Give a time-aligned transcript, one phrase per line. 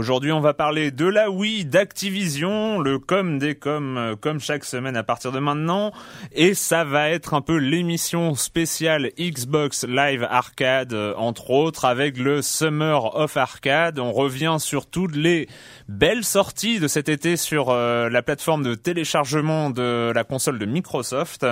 [0.00, 4.64] Aujourd'hui, on va parler de la Wii, d'Activision, le com des com, euh, comme chaque
[4.64, 5.92] semaine à partir de maintenant.
[6.32, 12.16] Et ça va être un peu l'émission spéciale Xbox Live Arcade, euh, entre autres, avec
[12.16, 13.98] le Summer of Arcade.
[13.98, 15.48] On revient sur toutes les
[15.86, 20.64] belles sorties de cet été sur euh, la plateforme de téléchargement de la console de
[20.64, 21.44] Microsoft.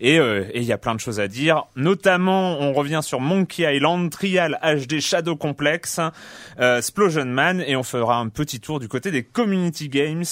[0.00, 0.20] Et
[0.54, 1.64] il y a plein de choses à dire.
[1.74, 5.98] Notamment, on revient sur Monkey Island, Trial HD Shadow Complex,
[6.80, 10.24] Splosion Man, et on fera un petit tour du côté des Community Games.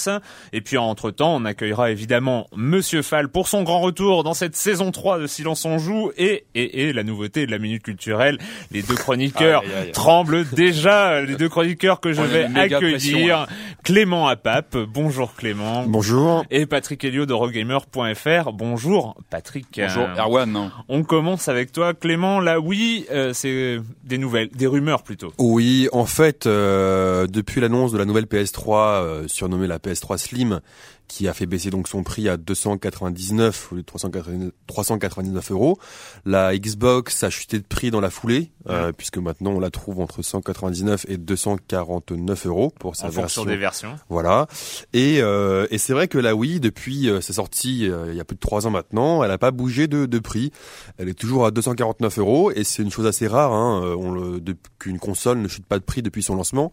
[0.53, 4.91] Et puis entre-temps, on accueillera évidemment Monsieur Fall pour son grand retour dans cette saison
[4.91, 8.37] 3 de Silence on joue et, et, et la nouveauté de la Minute Culturelle.
[8.71, 13.39] Les deux chroniqueurs tremblent déjà, les deux chroniqueurs que je vais accueillir.
[13.39, 13.45] Hein.
[13.83, 15.85] Clément Apap, bonjour Clément.
[15.87, 16.45] Bonjour.
[16.51, 19.67] Et Patrick Helio de Rogamer.fr, bonjour Patrick.
[19.77, 20.71] Bonjour Erwan.
[20.89, 25.33] On commence avec toi Clément, là oui, euh, c'est des nouvelles, des rumeurs plutôt.
[25.37, 30.61] Oui, en fait, euh, depuis l'annonce de la nouvelle PS3 euh, surnommée la PS3 Slim,
[31.07, 35.77] qui a fait baisser donc son prix à 299 au lieu de 399 euros.
[36.25, 39.99] La Xbox a chuté de prix dans la foulée, euh, puisque maintenant on la trouve
[39.99, 43.45] entre 199 et 249 euros pour sa en version.
[43.45, 43.95] des versions.
[44.09, 44.47] Voilà.
[44.93, 48.19] Et, euh, et c'est vrai que la Wii, depuis euh, sa sortie euh, il y
[48.19, 50.51] a plus de trois ans maintenant, elle n'a pas bougé de, de prix.
[50.97, 54.39] Elle est toujours à 249 euros et c'est une chose assez rare hein, on
[54.79, 56.71] qu'une console ne chute pas de prix depuis son lancement.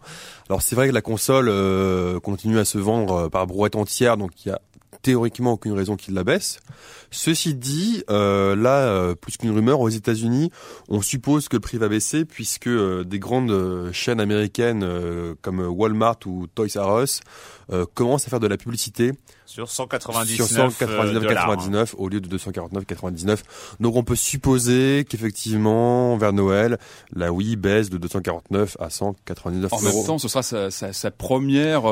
[0.49, 1.51] Alors c'est vrai que la console
[2.21, 4.61] continue à se vendre par brouette entière donc il y a
[5.01, 6.59] théoriquement aucune raison qu'il la baisse.
[7.11, 10.49] Ceci dit, euh, là, euh, plus qu'une rumeur, aux États-Unis,
[10.87, 14.87] on suppose que le prix va baisser puisque euh, des grandes chaînes américaines
[15.41, 17.19] comme Walmart ou Toys R Us
[17.93, 19.11] commencent à faire de la publicité
[19.45, 23.39] sur 199 sur 199 au lieu de 249,99.
[23.79, 26.77] Donc on peut supposer qu'effectivement vers Noël,
[27.15, 29.81] la Wii baisse de 249 à 199 euros.
[29.81, 31.83] En même temps, ce sera sa, sa, sa première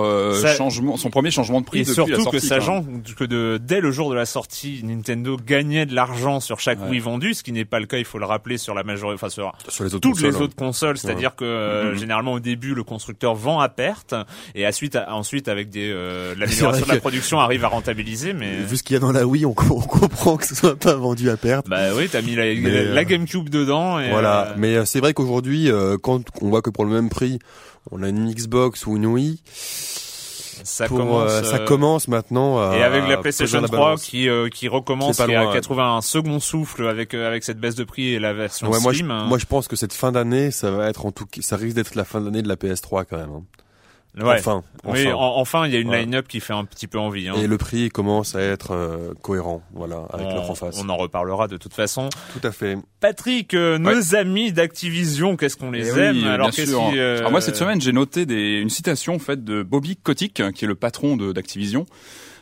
[0.55, 2.37] changement, son premier changement de prix et depuis surtout la sortie.
[2.39, 6.59] que sachant que de, dès le jour de la sortie, Nintendo gagnait de l'argent sur
[6.59, 8.83] chaque Wii vendu, ce qui n'est pas le cas, il faut le rappeler, sur la
[8.83, 10.41] majorité, enfin sur, sur les toutes les hein.
[10.41, 11.97] autres consoles, c'est-à-dire que euh, mm-hmm.
[11.97, 14.15] généralement au début le constructeur vend à perte
[14.55, 18.33] et ensuite, ensuite avec des euh, l'amélioration de la production arrive à rentabiliser.
[18.33, 20.95] Mais vu ce qu'il y a dans la Wii, on, comprend que ce soit pas
[20.95, 21.67] vendu à perte.
[21.69, 23.99] Bah oui, t'as mis la, la, GameCube dedans.
[23.99, 25.69] Et voilà, euh, mais c'est vrai qu'aujourd'hui,
[26.01, 27.39] quand on voit que pour le même prix,
[27.91, 29.39] on a une Xbox ou une Wii
[30.63, 32.59] ça pour, commence, euh, ça commence maintenant.
[32.59, 36.39] À, et avec la PlayStation 3 qui euh, qui recommence, qui, a, trouvé un second
[36.39, 39.07] souffle avec euh, avec cette baisse de prix et la version ouais, Slim.
[39.07, 41.57] Moi je, moi je, pense que cette fin d'année, ça va être en tout, ça
[41.57, 43.29] risque d'être la fin d'année de la PS3 quand même.
[43.29, 43.43] Hein.
[44.17, 44.35] Ouais.
[44.39, 47.29] Enfin, Oui, enfin, il y a une line-up qui fait un petit peu envie.
[47.29, 47.35] Hein.
[47.37, 50.81] Et le prix commence à être euh, cohérent, voilà, avec on, en face.
[50.83, 52.09] On en reparlera de toute façon.
[52.33, 52.77] Tout à fait.
[52.99, 57.19] Patrick, euh, nos amis d'Activision, qu'est-ce qu'on les eh aime Alors, qu'est-ce qui, euh...
[57.19, 60.67] Alors moi, cette semaine, j'ai noté des, une citation faite de Bobby Kotick, qui est
[60.67, 61.85] le patron d'Activision.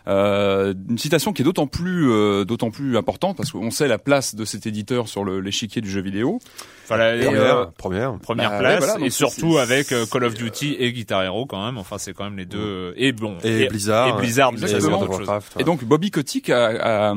[0.08, 3.98] Euh, une citation qui est d'autant plus euh, d'autant plus importante parce qu'on sait la
[3.98, 6.40] place de cet éditeur sur l'échiquier du jeu vidéo.
[6.88, 11.24] Voilà, euh, première, première, bah, place et surtout avec euh, Call of Duty et Guitar
[11.24, 11.78] Hero quand même.
[11.78, 15.84] Enfin, c'est quand même les deux et bon et, Blizzard et Blizzard, et, et donc
[15.84, 17.16] Bobby Kotick a, a,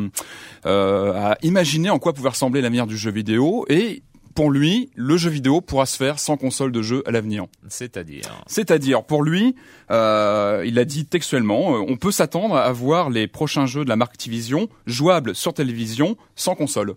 [0.65, 4.03] a imaginé en quoi pouvait ressembler l'avenir du jeu vidéo et
[4.35, 7.47] pour lui, le jeu vidéo pourra se faire sans console de jeu à l'avenir.
[7.69, 9.55] C'est-à-dire C'est-à-dire, pour lui,
[9.91, 13.89] euh, il a dit textuellement, euh, on peut s'attendre à voir les prochains jeux de
[13.89, 16.95] la marque Activision jouables sur télévision sans console.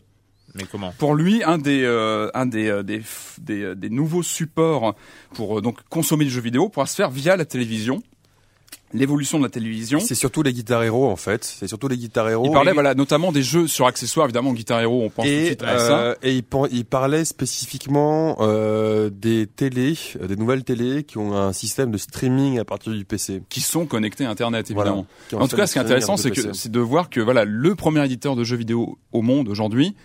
[0.54, 0.94] Mais comment?
[0.98, 3.02] Pour lui, un des euh, un des, des,
[3.40, 4.96] des, des nouveaux supports
[5.34, 8.04] pour donc consommer du jeu vidéo pourra se faire via la télévision
[8.95, 10.00] l'évolution de la télévision.
[10.00, 11.44] C'est surtout les Guitar Hero en fait.
[11.44, 12.45] C'est surtout les Guitar Hero.
[12.45, 15.65] Il parlait voilà notamment des jeux sur accessoires évidemment Guitar Hero on pense et, tout
[15.65, 16.00] à ça.
[16.00, 21.36] Euh, et il, il, parlait spécifiquement euh, des télés, euh, des nouvelles télés qui ont
[21.36, 25.06] un système de streaming à partir du PC, qui sont connectés à Internet évidemment.
[25.33, 27.75] en tout cas, ce qui est intéressant, c'est que c'est de voir que voilà le
[27.75, 29.95] premier éditeur de jeux vidéo au monde aujourd'hui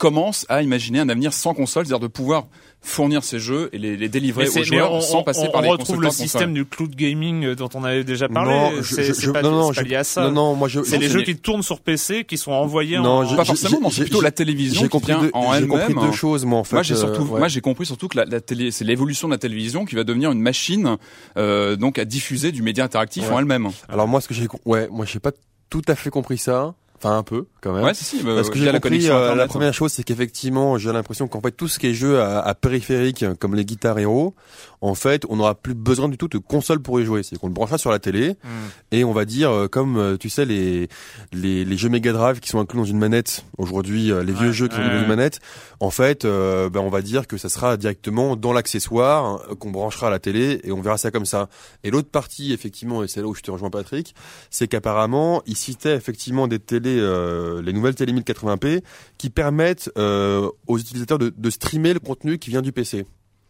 [0.00, 2.46] commence à imaginer un avenir sans console, c'est-à-dire de pouvoir
[2.82, 5.72] fournir ces jeux et les, les délivrer aux joueurs sans passer on, par les On
[5.72, 8.50] retrouve le système du cloud gaming euh, dont on avait déjà parlé.
[8.50, 10.22] Non, je- c'est pas, non, non, c'est pas lié à ça.
[10.22, 13.10] non, non, moi je, c'est les jeux qui tournent sur PC qui sont envoyés Non,
[13.18, 13.24] en.
[13.26, 15.52] je- Pas j'ai- forcément, c'est plutôt j'ai- la télévision j'ai qui compris vient deux, en
[15.52, 16.06] j'ai compris elle-même.
[16.06, 16.76] deux choses, moi en fait.
[16.76, 17.38] Moi j'ai surtout, euh, ouais.
[17.38, 20.02] moi j'ai compris surtout que la, la télé, c'est l'évolution de la télévision qui va
[20.04, 20.96] devenir une machine
[21.36, 23.34] euh, donc à diffuser du média interactif Ouais.
[23.34, 23.68] en elle-même.
[23.90, 25.32] Alors moi, ce que j'ai, ouais, moi j'ai pas
[25.68, 26.74] tout à fait compris ça.
[27.02, 27.84] Enfin un peu quand même.
[27.84, 28.22] Ouais, si, si.
[28.22, 31.50] bah, Parce que j'ai compris, euh, la première chose, c'est qu'effectivement, j'ai l'impression qu'en fait,
[31.52, 34.34] tout ce qui est jeu à, à périphérique, comme les guitares héros,
[34.82, 37.22] en fait, on n'aura plus besoin du tout de console pour y jouer.
[37.22, 38.68] C'est qu'on le branchera sur la télé, Hmm.
[38.92, 40.88] et on va dire, euh, comme, euh, tu sais, les,
[41.32, 44.68] les, les jeux Mega Drive qui sont inclus dans une manette, aujourd'hui, les vieux jeux
[44.68, 45.40] qui sont ouais, dans une manette,
[45.80, 49.70] en fait, euh, ben, on va dire que ça sera directement dans l'accessoire, hein, qu'on
[49.70, 51.48] branchera à la télé, et on verra ça comme ça.
[51.82, 54.14] Et l'autre partie, effectivement, et c'est là où je te rejoins Patrick,
[54.50, 58.82] c'est qu'apparemment, il citait effectivement des télés, euh, les nouvelles télé 1080p,
[59.18, 63.04] qui permettent euh, aux utilisateurs de, de streamer le contenu qui vient du PC.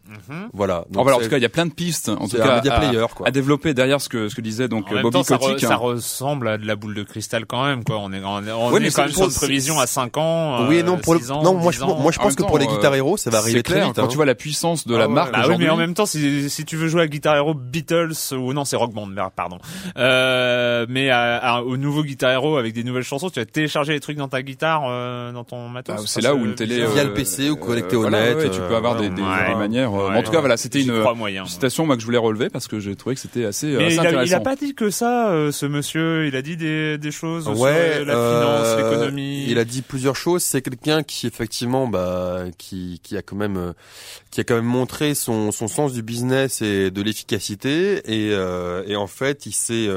[0.07, 0.49] Mhm.
[0.53, 0.83] Voilà.
[0.91, 2.73] Alors, voilà, en tout cas, il y a plein de pistes, en tout cas, media
[2.75, 3.27] à, player, quoi.
[3.27, 5.39] à développer derrière ce que ce que disait donc En même Bobby temps, ça, re-
[5.39, 5.67] Kotick.
[5.67, 7.97] ça ressemble à de la boule de cristal quand même, quoi.
[7.99, 10.67] On est, on est, on Ouais, est quand même sur une prévision à 5 ans.
[10.67, 12.23] oui et euh, non pour le, 6 ans, non moi 10 je, moi je En
[12.23, 13.95] pense que pour les euh, héros ça va arriver C'est très clair, vite.
[13.95, 14.07] quand hein.
[14.07, 15.13] tu vois la puissance de Ah la ouais.
[15.13, 17.53] marque Bah oui, mais en même temps, si, si tu veux jouer à Guitar Hero
[17.53, 19.59] Beatles ou non, c'est Rock Band, pardon.
[19.97, 23.93] Euh, mais à- à- au nouveau Guitar Hero avec des nouvelles chansons, tu vas télécharger
[23.93, 25.95] les trucs dans ta guitare, euh, dans ton matos.
[25.97, 26.85] Ah, c'est là où une télé.
[26.87, 29.90] Via le PC ou connecté euh, au voilà, net, tu peux avoir des manières.
[29.99, 32.49] Euh, Ouais, en tout cas, voilà, c'était une moyen, citation moi que je voulais relever
[32.49, 34.37] parce que j'ai trouvé que c'était assez, euh, Mais assez il a, il intéressant.
[34.37, 36.27] a pas dit que ça, euh, ce monsieur.
[36.27, 39.45] Il a dit des, des choses sur Ouais, la finance, l'économie.
[39.47, 40.43] Il a dit plusieurs choses.
[40.43, 43.73] C'est quelqu'un qui effectivement, bah, qui, qui a quand même,
[44.31, 48.01] qui a quand même montré son, son sens du business et de l'efficacité.
[48.05, 49.87] Et, euh, et en fait, il s'est,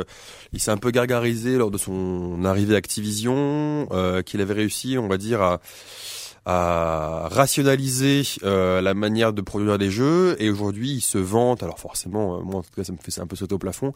[0.52, 4.96] il s'est un peu gargarisé lors de son arrivée à Activision, euh, qu'il avait réussi,
[4.98, 5.60] on va dire, à
[6.46, 10.36] à rationaliser euh, la manière de produire des jeux.
[10.38, 13.20] Et aujourd'hui il se vante alors forcément euh, moi en tout cas ça me fait
[13.20, 13.92] un peu sauter au plafond.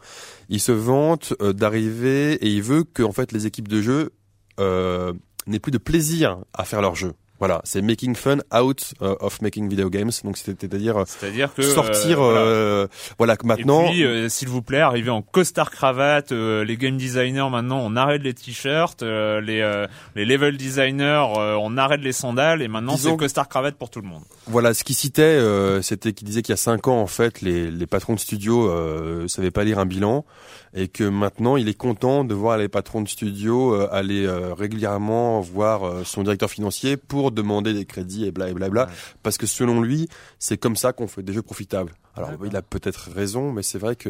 [0.49, 4.13] Il se vante euh, d'arriver et il veut que en fait les équipes de jeu
[4.59, 5.13] euh,
[5.47, 9.41] n'aient plus de plaisir à faire leur jeu voilà c'est making fun out euh, of
[9.41, 12.41] making video games donc c'est-à-dire euh, C'est-à-dire que sortir euh, voilà.
[12.41, 12.87] euh,
[13.17, 16.31] voilà que maintenant Et puis, euh, s'il vous plaît, arrivez en costard cravate.
[16.31, 19.03] euh, les game designers maintenant, on arrête les t-shirts.
[19.03, 22.61] euh, les euh, les level designers, euh, on arrête les sandales.
[22.61, 24.23] Et maintenant, Disons c'est costard cravate pour tout le monde.
[24.47, 27.41] Voilà, ce qu'il citait, euh, c'était qu'il disait qu'il y a cinq ans, en fait,
[27.41, 30.25] les, les patrons de studio euh, savaient pas lire un bilan,
[30.73, 34.53] et que maintenant, il est content de voir les patrons de studio euh, aller euh,
[34.53, 38.85] régulièrement voir euh, son directeur financier pour demander des crédits et bla et bla, bla,
[38.85, 38.91] Ouais.
[39.23, 40.07] parce que selon lui,
[40.37, 41.93] c'est comme ça qu'on fait des jeux profitables.
[42.15, 44.09] Alors, il a peut-être raison, mais c'est vrai que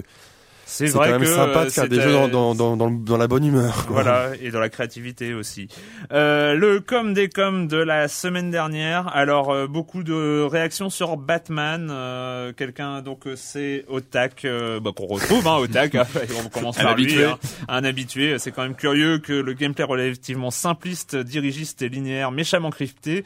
[0.69, 3.27] C'est vrai quand même que sympa de faire des jeux dans, dans, dans, dans, la
[3.27, 3.85] bonne humeur.
[3.87, 4.03] quoi.
[4.03, 5.67] Voilà, et dans la créativité aussi.
[6.11, 9.07] Euh, le com des com de la semaine dernière.
[9.15, 11.89] Alors euh, beaucoup de réactions sur Batman.
[11.91, 15.95] Euh, Quelqu'un donc euh, c'est Otak euh, bah, qu'on retrouve hein, Otak.
[16.45, 17.25] on commence Un par lui, habitué.
[17.25, 17.37] hein.
[17.67, 18.37] un habitué.
[18.39, 23.23] C'est quand même curieux que le gameplay relativement simpliste, dirigiste et linéaire, méchamment crypté.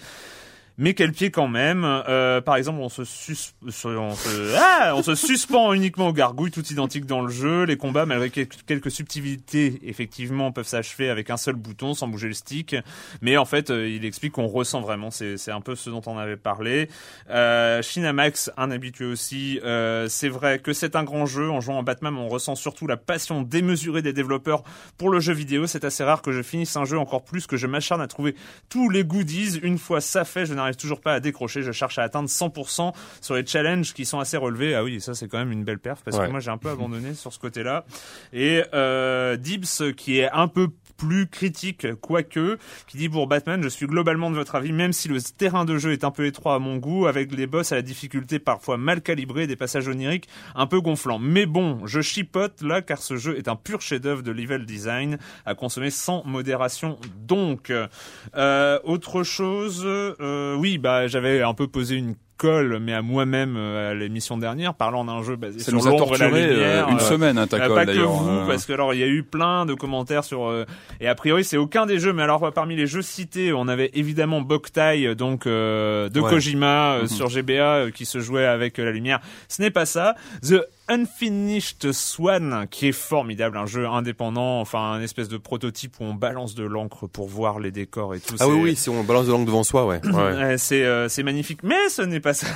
[0.79, 1.83] Mais quel pied quand même.
[1.85, 3.69] Euh, par exemple, on se, sus- on,
[4.15, 4.55] se...
[4.57, 7.63] Ah on se suspend uniquement aux gargouilles, tout identique dans le jeu.
[7.65, 12.27] Les combats, malgré quel- quelques subtilités, effectivement, peuvent s'achever avec un seul bouton, sans bouger
[12.27, 12.75] le stick.
[13.21, 15.11] Mais en fait, euh, il explique qu'on ressent vraiment.
[15.11, 16.89] C'est c'est un peu ce dont on avait parlé.
[17.29, 19.59] Euh, Shinamax, un habitué aussi.
[19.63, 21.51] Euh, c'est vrai que c'est un grand jeu.
[21.51, 24.63] En jouant en Batman, on ressent surtout la passion démesurée des développeurs
[24.97, 25.67] pour le jeu vidéo.
[25.67, 28.33] C'est assez rare que je finisse un jeu encore plus que je m'acharne à trouver
[28.69, 29.59] tous les goodies.
[29.61, 31.61] Une fois ça fait, je n'arrive toujours pas à décrocher.
[31.61, 34.75] Je cherche à atteindre 100% sur les challenges qui sont assez relevés.
[34.75, 36.25] Ah oui, ça c'est quand même une belle perf parce Ouais.
[36.25, 37.85] que moi j'ai un peu abandonné sur ce côté-là.
[38.33, 40.69] Et euh, Dibs qui est un peu
[41.03, 42.57] plus critique, quoique,
[42.87, 45.77] qui dit pour Batman, je suis globalement de votre avis, même si le terrain de
[45.77, 48.77] jeu est un peu étroit à mon goût, avec les boss à la difficulté parfois
[48.77, 51.19] mal calibrée, des passages oniriques un peu gonflants.
[51.19, 55.17] Mais bon, je chipote là car ce jeu est un pur chef-d'œuvre de level design
[55.45, 56.97] à consommer sans modération.
[57.27, 63.01] Donc, euh, autre chose, euh, oui, bah j'avais un peu posé une colle, mais à
[63.01, 66.29] moi-même euh, à l'émission dernière, parlant d'un jeu basé Ça sur l'ombre et la euh,
[66.49, 66.89] lumière.
[66.89, 68.47] une euh, semaine, hein, ta colle pas que vous, euh.
[68.47, 70.65] parce que alors il y a eu plein de commentaires sur euh,
[70.99, 73.91] et a priori c'est aucun des jeux, mais alors parmi les jeux cités, on avait
[73.93, 76.29] évidemment Boktai donc euh, de Ouais.
[76.29, 77.07] Kojima euh, Mhm.
[77.07, 79.19] sur GBA euh, qui se jouait avec la lumière.
[79.49, 80.15] Ce n'est pas ça.
[80.41, 86.03] The Unfinished Swan, qui est formidable, un jeu indépendant, enfin un espèce de prototype où
[86.03, 88.35] on balance de l'encre pour voir les décors et tout.
[88.41, 90.01] Ah oui, oui, si on balance de l'encre devant soi, ouais.
[90.05, 90.57] ouais.
[90.57, 92.47] c'est euh, c'est magnifique, mais ce n'est pas ça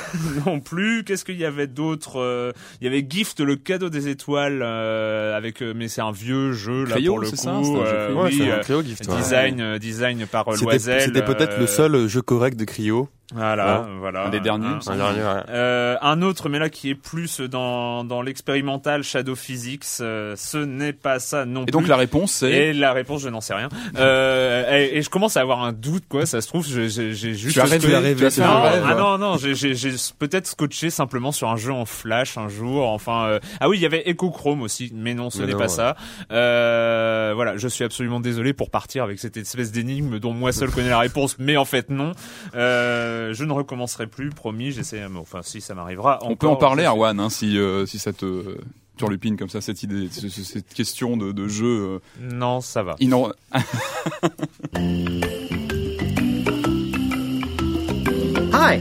[0.45, 1.05] non plus.
[1.05, 5.37] Qu'est-ce qu'il y avait d'autre euh, Il y avait Gift, le cadeau des étoiles, euh,
[5.37, 7.35] avec mais c'est un vieux jeu là pour le coup.
[7.37, 9.09] Ça, un oui, Cryo Gift.
[9.09, 11.01] Design, design par Loisel.
[11.01, 13.09] C'était peut-être le seul jeu correct de Cryo.
[13.33, 14.27] Voilà, voilà.
[14.27, 14.77] Un des derniers.
[14.87, 19.83] Un, un, euh, un, autre, mais là qui est plus dans dans l'expérimental Shadow Physics.
[19.99, 21.69] Euh, ce n'est pas ça non plus.
[21.69, 22.51] Et donc la réponse c'est.
[22.51, 23.67] Et la réponse, je n'en sais rien.
[23.97, 26.25] euh, et, et, je commence à avoir un doute, quoi.
[26.25, 27.53] Ça se trouve, j'ai juste.
[27.53, 28.83] Tu as rêvé, tu as rêvé, tu as non, rêve.
[28.87, 29.75] Ah non, non, j'ai
[30.17, 32.87] peut-être scotché simplement sur un jeu en Flash un jour.
[32.87, 33.39] Enfin, euh...
[33.59, 35.67] ah oui, il y avait Echo Chrome aussi, mais non, ce n'est pas ouais.
[35.67, 35.97] ça.
[36.31, 40.71] Euh, voilà, je suis absolument désolé pour partir avec cette espèce d'énigme dont moi seul
[40.71, 42.13] connais la réponse, mais en fait non.
[42.55, 44.71] Euh, je ne recommencerai plus, promis.
[44.71, 46.19] J'essaie, enfin si ça m'arrivera.
[46.23, 48.57] On peut en parler, Arwan, hein, si euh, si ça te
[48.97, 51.65] turlupine comme ça cette idée, cette question de, de jeu.
[51.65, 51.99] Euh...
[52.19, 52.95] Non, ça va.
[52.99, 53.31] Inno...
[58.53, 58.79] Hi,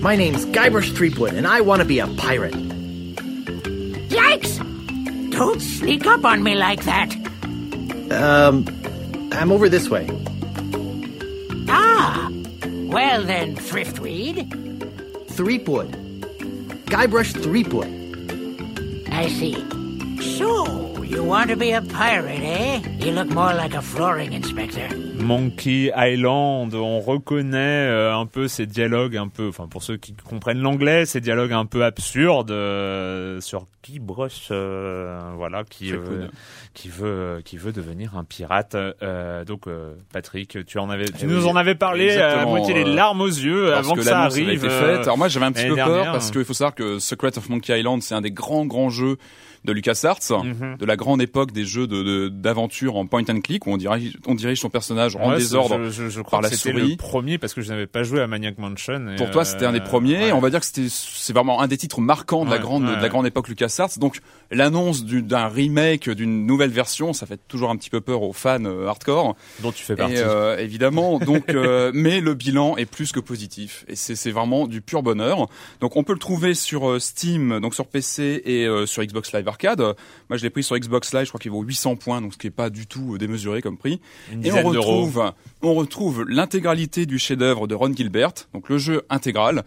[0.00, 2.54] my name's Guybrush Threepwood, and I want to be a pirate.
[4.08, 4.58] Yikes!
[5.30, 7.14] Don't sneak up on me like that.
[8.10, 8.64] Um,
[9.32, 10.06] I'm over this way.
[12.96, 14.48] Well then, Thriftweed.
[15.28, 15.90] Threepwood.
[16.86, 17.92] Guybrush Threepwood.
[19.12, 19.56] I see.
[20.38, 22.80] So, you want to be a pirate, eh?
[22.98, 24.88] You look more like a flooring inspector.
[25.18, 30.14] Monkey Island, on reconnaît euh, un peu ces dialogues un peu, enfin pour ceux qui
[30.28, 36.28] comprennent l'anglais, ces dialogues un peu absurdes euh, sur Guybrush, euh, voilà, qui euh,
[36.74, 38.74] qui veut qui veut devenir un pirate.
[39.02, 39.64] Euh, donc
[40.12, 42.94] Patrick, tu en avais, tu Eh nous oui, en avais parlé à moitié les euh,
[42.94, 44.64] larmes aux yeux avant que que, ça avait arrive.
[44.64, 45.02] été faite.
[45.02, 47.78] Alors moi j'avais un petit peu peur parce qu'il faut savoir que Secret of Monkey
[47.78, 49.16] Island c'est un des grands grands jeux
[49.66, 50.76] de LucasArts, Mhm.
[50.78, 53.76] de la grande époque des jeux de de- d'aventure en point and click où on
[53.76, 55.84] dirige on dirige son personnage en Ouais, désordre.
[55.84, 56.90] Je, je, je crois par que la c'était souris.
[56.92, 59.08] le premier parce que je n'avais pas joué à Maniac Mansion.
[59.12, 60.18] et, Pour toi, c'était un des euh, premiers.
[60.18, 60.32] ouais.
[60.32, 62.92] On va dire que c'était, c'est vraiment un des titres marquants de la grande, de
[62.92, 63.98] la grande époque LucasArts.
[63.98, 64.20] Donc,
[64.50, 68.32] l'annonce du- d'un remake, d'une nouvelle version, ça fait toujours un petit peu peur aux
[68.32, 69.34] fans euh, hardcore.
[69.62, 70.14] dont tu fais Et, partie.
[70.18, 71.48] euh, évidemment, donc,
[71.94, 73.84] mais le bilan est plus que positif.
[73.88, 75.48] Et c'est, vraiment du pur bonheur.
[75.80, 79.55] Donc, on peut le trouver sur Steam, donc sur PC et sur Xbox Live Arcade.
[79.64, 81.24] Moi, je l'ai pris sur Xbox Live.
[81.24, 83.62] Je crois qu'il vaut 800 points, donc ce qui est pas du tout euh, démesuré
[83.62, 84.00] comme prix.
[84.32, 85.32] Une Et on retrouve,
[85.62, 89.64] on retrouve l'intégralité du chef-d'œuvre de Ron Gilbert, donc le jeu intégral,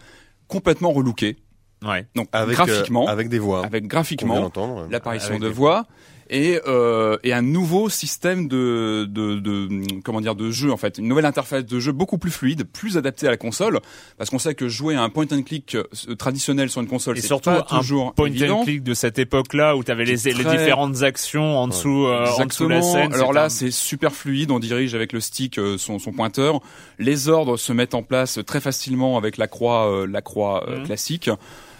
[0.48, 1.36] complètement relooké.
[1.84, 2.06] Ouais.
[2.14, 3.64] Donc Avec, graphiquement, euh, avec des voix.
[3.64, 4.50] avec graphiquement,
[4.90, 5.86] l'apparition de voix
[6.30, 10.98] et euh, et un nouveau système de, de de comment dire de jeu en fait,
[10.98, 13.80] une nouvelle interface de jeu beaucoup plus fluide, plus adaptée à la console,
[14.16, 15.84] parce qu'on sait que jouer à un point and click euh,
[16.16, 18.60] traditionnel sur une console, Et c'est surtout pas un toujours point évident.
[18.60, 22.26] and click de cette époque-là où tu avais les, les différentes actions en dessous, euh,
[22.26, 23.12] en dessous de la scène.
[23.12, 24.50] Alors là, un- c'est super fluide.
[24.50, 26.60] On dirige avec le stick euh, son, son pointeur.
[26.98, 30.78] Les ordres se mettent en place très facilement avec la croix, euh, la croix euh,
[30.78, 30.86] Mhm.
[30.86, 31.30] classique.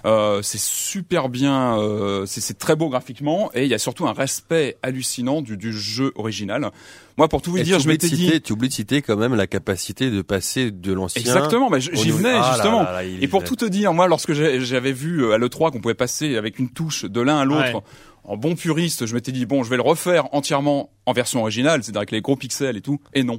[0.06, 4.06] Euh, c'est super bien, euh, c'est c'est très beau graphiquement et il y a surtout
[4.06, 6.70] un respect hallucinant du, du jeu original.
[7.18, 8.68] Moi, pour tout vous Et dire, tu je oublies de m'étais dit citer- Tu oublies
[8.68, 11.20] de citer quand même la capacité de passer de l'ancien.
[11.20, 12.82] exactement, bah, au j'y venais Ah justement.
[12.82, 15.70] là là, il Et pour tout te dire, moi, lorsque j'avais vu euh, à l'E3
[15.70, 17.80] qu'on pouvait passer avec une touche de l'un à l'autre, Ouais.
[18.24, 21.82] en bon puriste, je m'étais dit, bon, je vais le refaire entièrement en version originale,
[21.82, 23.00] c'est-à-dire avec les gros pixels et tout.
[23.12, 23.38] Et non.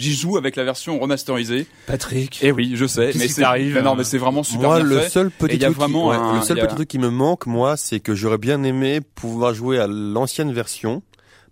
[0.00, 1.66] J'y joue avec la version remasterisée.
[1.86, 2.42] Patrick.
[2.42, 4.84] Et oui, je sais, mais c'est t'arrive mais non, mais c'est vraiment super Moi, bien
[4.88, 5.08] le fait.
[5.10, 5.30] seul
[6.06, 8.62] qui- ouais, un- le a- petit truc qui me manque, moi, c'est que j'aurais bien
[8.62, 11.02] aimé pouvoir jouer à l'ancienne version,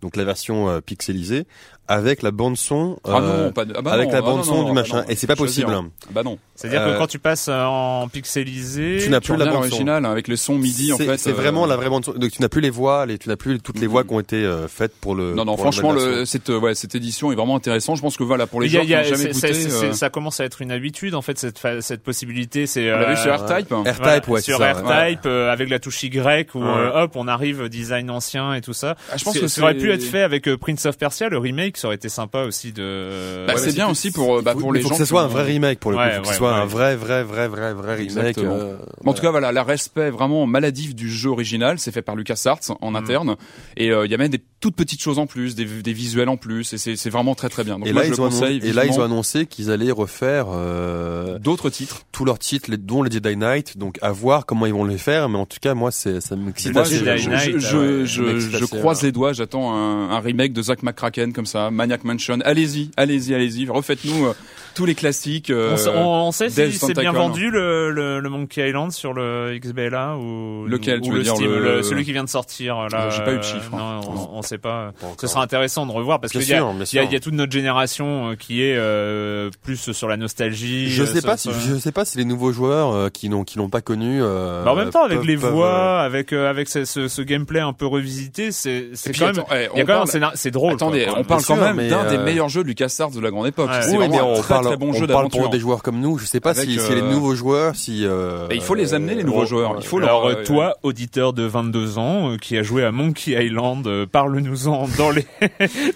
[0.01, 1.45] donc la version euh, pixelisée,
[1.89, 4.23] avec la bande son, Ah euh, non, pas de- ah bah avec non, la ah
[4.23, 4.97] bande non, son non, du ah machin.
[4.99, 5.73] non, Et c'est pas possible.
[5.75, 6.39] Ah Bah non.
[6.55, 9.61] C'est-à-dire Euh, que quand tu passes euh, en pixelisé, tu n'as plus la bande son.
[9.63, 11.17] l'original avec les sons MIDI en fait.
[11.19, 12.13] C'est euh, vraiment la vraie bande son.
[12.13, 14.21] Donc tu n'as plus les voix, les, tu n'as plus toutes les voix qui ont
[14.21, 15.35] été euh, faites pour le.
[15.35, 17.97] Non non, franchement le, cette euh, ouais, cette édition est vraiment intéressante.
[17.97, 20.63] Je pense que voilà pour les gens qui n'ont jamais euh, ça commence à être
[20.63, 22.67] une habitude en fait cette cette possibilité.
[22.67, 23.73] C'est On l'a euh, vu sur R-Type.
[23.73, 27.13] R-Type, voilà, ouais, c'est sur ça, R-Type euh, avec la touche Y où euh, hop
[27.15, 28.97] on arrive euh, design ancien et tout ça.
[29.17, 31.77] Je pense que ça aurait pu être fait avec euh, Prince of Persia le remake,
[31.79, 33.45] ça aurait été sympa aussi de.
[33.47, 34.95] Bah, Ouais, c'est bien aussi pour euh, bah, Faut- pour il les faut gens.
[34.95, 36.03] que ce soit un vrai remake pour le coup.
[36.03, 36.59] Ouais, que ce soit ouais.
[36.59, 38.39] un vrai, vrai, vrai, vrai, vrai remake.
[38.39, 42.17] Euh, en tout cas, voilà, le respect vraiment maladif du jeu original, c'est fait par
[42.17, 42.97] LucasArts en Mm.
[42.97, 43.37] interne,
[43.77, 46.29] et euh, il y a même des toutes petites choses en plus, des, des visuels
[46.29, 47.79] en plus, et c'est c'est vraiment très très bien.
[47.79, 49.93] Donc et, moi, là, je ils le conseille et là, ils ont annoncé qu'ils allaient
[49.93, 52.03] refaire euh, d'autres titres.
[52.13, 53.79] tous leurs titres, dont les Jedi Knight.
[53.79, 56.35] Donc à voir comment ils vont les faire, mais en tout cas, moi, c'est ça
[56.37, 61.47] m'excite je, je, je, croise les doigts, j'attends un, un remake de Zack McCracken comme
[61.47, 62.39] ça, Maniac Mansion.
[62.45, 64.33] Allez-y, allez-y, allez-y, refaites-nous euh,
[64.75, 65.51] tous les classiques.
[65.51, 67.17] euh, On, sait- on- on sait Death si c'est bien Tentacle.
[67.17, 71.23] vendu le, le, le Monkey Island sur le XBLA ou Lequel, ou tu veux le
[71.25, 73.07] dire, Steam, le- celui qui vient de sortir là.
[73.07, 74.01] Euh, j'ai pas eu de chiffre, hein.
[74.05, 74.93] Non, on, on sait pas.
[75.01, 78.37] Pas Ce sera intéressant de revoir parce qu'il y a, y, y toute notre génération
[78.39, 80.89] qui est euh, plus sur la nostalgie.
[80.91, 83.59] Je sais pas si je sais pas si les nouveaux joueurs euh, qui n'ont qui
[83.59, 84.21] l'ont pas connu.
[84.23, 87.09] euh, Bah, en même temps, avec peuvent- les peuvent, voix, avec euh, avec ce, ce,
[87.09, 89.39] ce gameplay un peu revisité, c'est c'est puis, quand même.
[89.39, 90.75] attends, eh, Il y a on quand même, parle- c'est drôle.
[90.75, 93.31] Attendez, quoi, on parle quand même d'un des euh, meilleurs jeux de LucasArts de la
[93.31, 93.69] grande époque.
[93.71, 93.83] Ouais.
[93.83, 95.51] c'est Oui, vraiment mais un on très parle, très bon on jeu parle pour d'aventure.
[95.51, 96.19] des joueurs comme nous.
[96.19, 98.05] Je sais pas Avec, si, si les euh, nouveaux joueurs, si.
[98.05, 99.75] euh, Et il faut les amener les nouveaux euh, joueurs.
[99.79, 102.93] Il faut Alors leur, euh, toi, auditeur de 22 ans, euh, qui a joué à
[102.93, 105.27] Monkey Island, euh, parle-nous-en dans les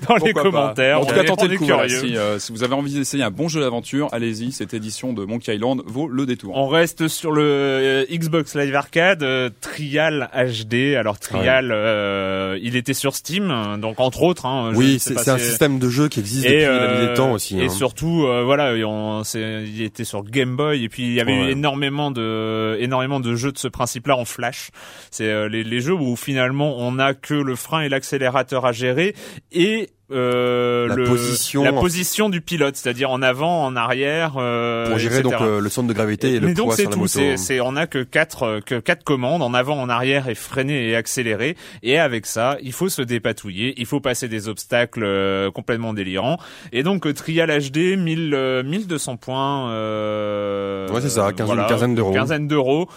[0.08, 0.42] dans les Pourquoi pas.
[0.42, 1.00] commentaires.
[1.00, 1.66] En tout cas, tentez le coup.
[1.66, 1.88] curieux.
[1.88, 4.52] Si, euh, si vous avez envie d'essayer un bon jeu d'aventure, allez-y.
[4.52, 6.56] Cette édition de Monkey Island vaut le détour.
[6.56, 10.94] On reste sur le euh, Xbox Live Arcade euh, Trial HD.
[10.96, 14.46] Alors Trial, euh, il était sur Steam, euh, donc entre autres.
[14.46, 17.58] Hein, Oui, c'est un système de jeu qui existe Et, depuis euh, des temps aussi.
[17.58, 17.68] et hein.
[17.68, 21.50] surtout, euh, voilà, on, il était sur Game Boy et puis il y avait eu
[21.50, 24.70] énormément de, énormément de jeux de ce principe-là en flash.
[25.10, 28.72] C'est euh, les, les jeux où finalement on n'a que le frein et l'accélérateur à
[28.72, 29.14] gérer
[29.52, 34.88] et euh, La le, position, la position du pilote, c'est-à-dire en avant, en arrière, euh,
[34.88, 35.30] pour gérer etc.
[35.38, 37.00] donc euh, le centre de gravité et Mais le donc poids c'est sur la tout,
[37.00, 37.12] moto.
[37.12, 40.34] c'est, c'est, on a que quatre, euh, que quatre commandes en avant, en arrière et
[40.34, 41.56] freiner et accélérer.
[41.82, 46.38] Et avec ça, il faut se dépatouiller, il faut passer des obstacles euh, complètement délirants.
[46.72, 49.70] Et donc Trial HD, 1000, euh, 1200 points.
[49.70, 52.12] Euh, Ouais, c'est ça, quinzaine- une quinzaine d'euros.
[52.12, 52.88] Quinzaine d'euros.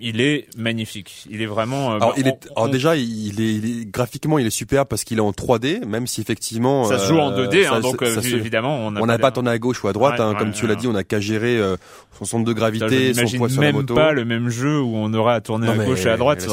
[0.00, 1.24] Il est magnifique.
[1.30, 1.92] Il est vraiment.
[1.92, 4.46] euh, Alors, bah, il est, on- alors on- déjà, il est, il est graphiquement, il
[4.46, 7.46] est super parce qu'il est en 3D, même si effectivement ça se joue en euh,
[7.46, 9.50] 2D, hein, ça- donc euh, ça se- évidemment, on n'a on n'a pas les- tourné
[9.50, 11.20] à gauche ou à droite, Ouais, hein, ouais, comme tu l'as dit, on a qu'à
[11.20, 11.76] gérer euh,
[12.18, 13.94] son centre de gravité, son poids sur la même moto.
[13.94, 16.40] pas le même jeu où on aura à tourner Non, à gauche et à droite.
[16.40, 16.48] c'est-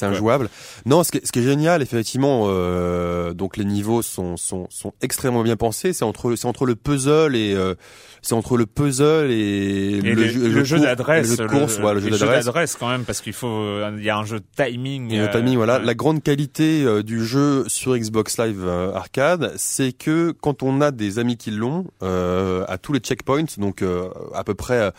[0.00, 0.48] pas injouable.
[0.84, 4.66] Non, ce qui, est- ce qui est génial, effectivement, euh, donc les niveaux sont, sont,
[4.70, 5.92] sont extrêmement bien pensés.
[5.92, 7.74] C'est entre, c'est entre le puzzle et euh,
[8.22, 12.76] c'est entre le puzzle et, le, jeu, d'adresse, le course, le jeu d'adresse.
[12.76, 15.12] quand même, parce qu'il faut, euh, il y a un jeu de timing.
[15.12, 15.78] Et le euh, timing, voilà.
[15.78, 15.84] ouais.
[15.84, 20.90] La grande qualité euh, du jeu sur Xbox Live Arcade, c'est que quand on a
[20.90, 24.92] des amis qui l'ont, euh, à tous les checkpoints, donc euh, à peu près,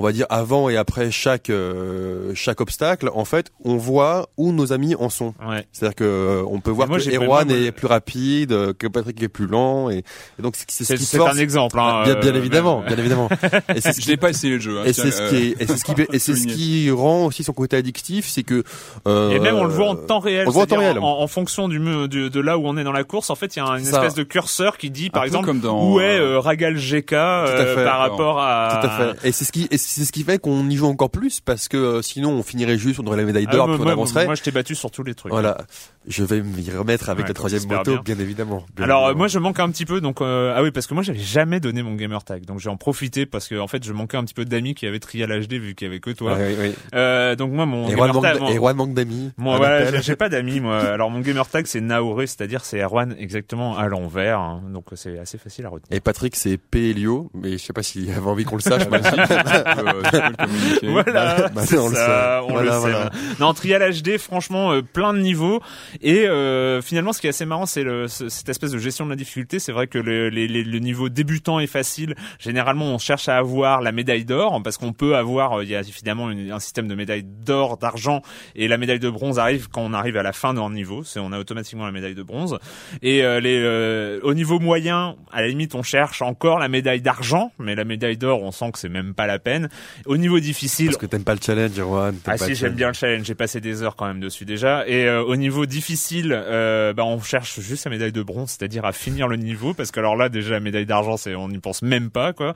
[0.00, 4.52] on va dire avant et après chaque euh, chaque obstacle, en fait, on voit où
[4.52, 5.34] nos amis en sont.
[5.46, 5.66] Ouais.
[5.72, 8.86] C'est-à-dire que euh, on peut voir moi, que Erwan est moi, plus rapide, euh, que
[8.86, 9.98] Patrick est plus lent, et,
[10.38, 11.34] et donc c'est c'est ce qui c'est force.
[11.36, 11.78] un exemple.
[11.80, 13.28] Hein, bien, bien euh, évidemment, mais- bien évidemment.
[13.74, 14.78] Et c'est ce Je n'ai pas essayé le jeu.
[14.78, 16.54] hein, et c'est ce euh, qui est, et c'est ce qui, et c'est ce souligner.
[16.54, 18.62] qui rend aussi son côté addictif, c'est que
[19.08, 20.98] euh, Et même on le voit en temps réel, on le voit en temps réel.
[20.98, 23.30] En, en fonction du, me- du- de là où on est dans la course.
[23.30, 25.90] En fait, il y a une espèce de curseur qui dit, par exemple, comme dans,
[25.92, 28.78] où est euh, euh, Ragal GK euh, par rapport à.
[28.80, 29.28] Tout à fait.
[29.28, 31.68] Et c'est ce qui, et c'est ce qui fait qu'on y joue encore plus parce
[31.68, 33.84] que euh, sinon on finirait juste, on aurait la médaille Ah, d'or moi, puis on
[33.84, 34.26] moi, avancerait.
[34.26, 35.32] moi, je t'ai battu sur tous les trucs.
[35.32, 35.58] voilà.
[36.06, 38.14] Je vais m'y remettre avec Ouais, la troisième moto, bien.
[38.14, 38.64] bien, évidemment.
[38.74, 39.18] Bien Alors évidemment.
[39.18, 41.60] moi je manque un petit peu donc euh, ah oui parce que moi j'avais jamais
[41.60, 44.24] donné mon gamer tag donc j'ai en profité parce que en fait je manquais un
[44.24, 46.34] petit peu d'amis qui avaient trié à l'HD vu qu'il y avait que toi.
[46.34, 46.74] Ouais, ouais, ouais.
[46.94, 49.30] Euh, donc moi mon Et Erwan gamer manque, tag, mon- et Erwan manque d'amis.
[49.36, 50.78] Moi, voilà, j'ai- pas d'amis, moi.
[50.98, 54.40] Alors, mon gamer tag, c'est Naoré, c'est-à-dire c'est Erwan exactement à l'envers.
[54.40, 54.62] hein.
[54.72, 55.96] Donc, c'est assez facile à retenir.
[55.96, 56.90] Et Patrick, c'est P.
[56.90, 58.82] Elio, mais je sais pas s'il avait envie qu'on le sache.
[59.76, 60.88] peux, euh, tu peux le communiquer.
[60.88, 62.38] Voilà, bah, c'est on le sait.
[62.44, 62.78] on Voilà, le sait.
[62.78, 63.10] voilà.
[63.40, 65.60] Non, Trial HD, franchement, euh, plein de niveaux.
[66.00, 69.16] Et euh, finalement, ce qui est assez marrant, c'est cette espèce de gestion de la
[69.16, 69.58] difficulté.
[69.58, 72.14] C'est vrai que le, les- les- le niveau débutant est facile.
[72.38, 75.58] Généralement, on cherche à avoir la médaille d'or parce qu'on peut avoir.
[75.58, 78.22] euh, Il y a évidemment une- un système de médaille d'or, d'argent,
[78.54, 81.02] et la médaille de bronze arrive quand on arrive à la fin d'un niveau.
[81.04, 82.58] C'est on a automatiquement la médaille de bronze.
[83.02, 87.00] Et euh, les, euh, au niveau moyen, à la limite, on cherche encore la médaille
[87.02, 89.57] d'argent, mais la médaille d'or, on sent que c'est même pas la peine.
[90.06, 92.14] Au niveau difficile, Parce que t'aimes pas le challenge, Erwan.
[92.26, 94.86] ah si j'aime bien le challenge, j'ai passé des heures quand même dessus déjà.
[94.88, 98.84] Et euh, au niveau difficile, euh, bah on cherche juste la médaille de bronze, c'est-à-dire
[98.84, 101.58] à finir le niveau, parce que alors là déjà la médaille d'argent, c'est on n'y
[101.58, 102.54] pense même pas quoi.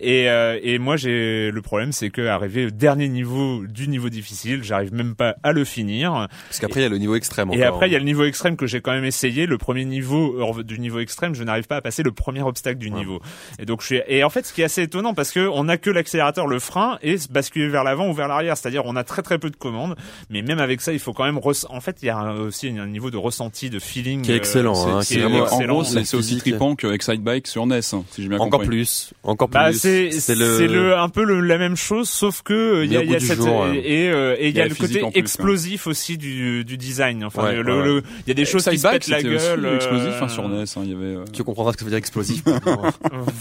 [0.00, 4.08] Et, euh, et moi j'ai le problème, c'est que arrivé au dernier niveau du niveau
[4.08, 6.28] difficile, j'arrive même pas à le finir.
[6.48, 8.24] Parce qu'après, il y a le niveau extrême Et après il y a le niveau
[8.24, 9.46] extrême que j'ai quand même essayé.
[9.46, 12.88] Le premier niveau du niveau extrême, je n'arrive pas à passer le premier obstacle du
[12.90, 12.98] Ouais.
[13.00, 13.20] niveau.
[13.58, 14.00] Et donc je suis.
[14.08, 16.50] Et en fait, ce qui est assez étonnant, parce que on a que l'accélérateur sur
[16.50, 18.56] le frein et se basculer vers l'avant ou vers l'arrière.
[18.56, 19.96] C'est-à-dire, on a très très peu de commandes,
[20.28, 21.38] mais même avec ça, il faut quand même.
[21.38, 24.74] En fait, il y a aussi un niveau de ressenti, de feeling qui est excellent.
[24.88, 25.74] euh, hein, c'est- qui est c'est vraiment- excellent.
[25.74, 28.60] En gros, c'est aussi tripant que Excite Bike sur NES, hein, si j'ai bien Encore
[28.60, 28.66] compris.
[28.68, 29.78] plus, encore Bah, plus.
[29.80, 30.96] c'est c'est le...
[30.98, 33.20] un peu le, la même chose, sauf que euh, il y a, il y a
[33.20, 33.72] cette jour, hein.
[33.74, 37.24] et euh, et il y a la le côté plus, explosif aussi du du design.
[37.24, 39.64] Enfin, Ouais, le, ouais, le- il y a des choses qui se pètent la gueule.
[39.64, 40.64] euh, explosif hein, sur NES.
[40.76, 41.04] hein, il y avait.
[41.16, 42.42] euh, Tu comprendras ce que ça veut dire explosif.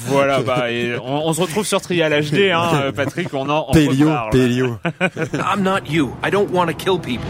[0.07, 3.65] Voilà, bah, et on, on se retrouve sur Trial HD, hein, euh, Patrick, on en,
[3.67, 4.31] on Pélio, reparle.
[4.31, 5.43] Pélio.
[5.43, 6.15] I'm not you.
[6.21, 7.29] I don't want to kill people.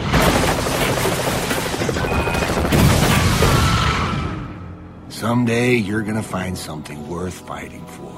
[5.10, 8.12] Someday you're gonna find something worth fighting for.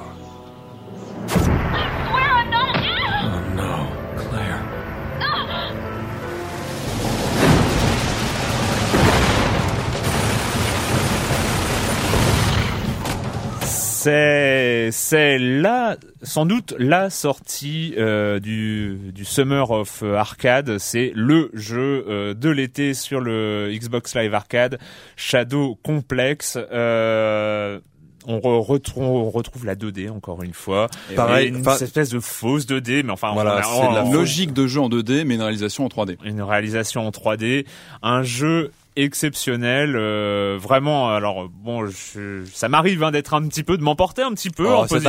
[14.10, 21.50] C'est c'est là sans doute la sortie euh, du du Summer of Arcade, c'est le
[21.56, 24.78] jeu euh, de l'été sur le Xbox Live Arcade,
[25.16, 26.56] Shadow Complex.
[26.72, 27.80] Euh,
[28.28, 30.88] on, re- retrouve, on retrouve la 2D encore une fois.
[31.12, 34.04] Et Pareil, une espèce de fausse 2D, mais enfin Voilà, c'est la.
[34.04, 36.18] Logique de jeu en 2D, mais une réalisation en 3D.
[36.26, 37.66] une réalisation en 3D,
[38.04, 41.10] un jeu exceptionnel, euh, vraiment.
[41.14, 44.68] Alors bon, je, ça m'arrive hein, d'être un petit peu, de m'emporter un petit peu
[44.68, 45.00] Oh, en ça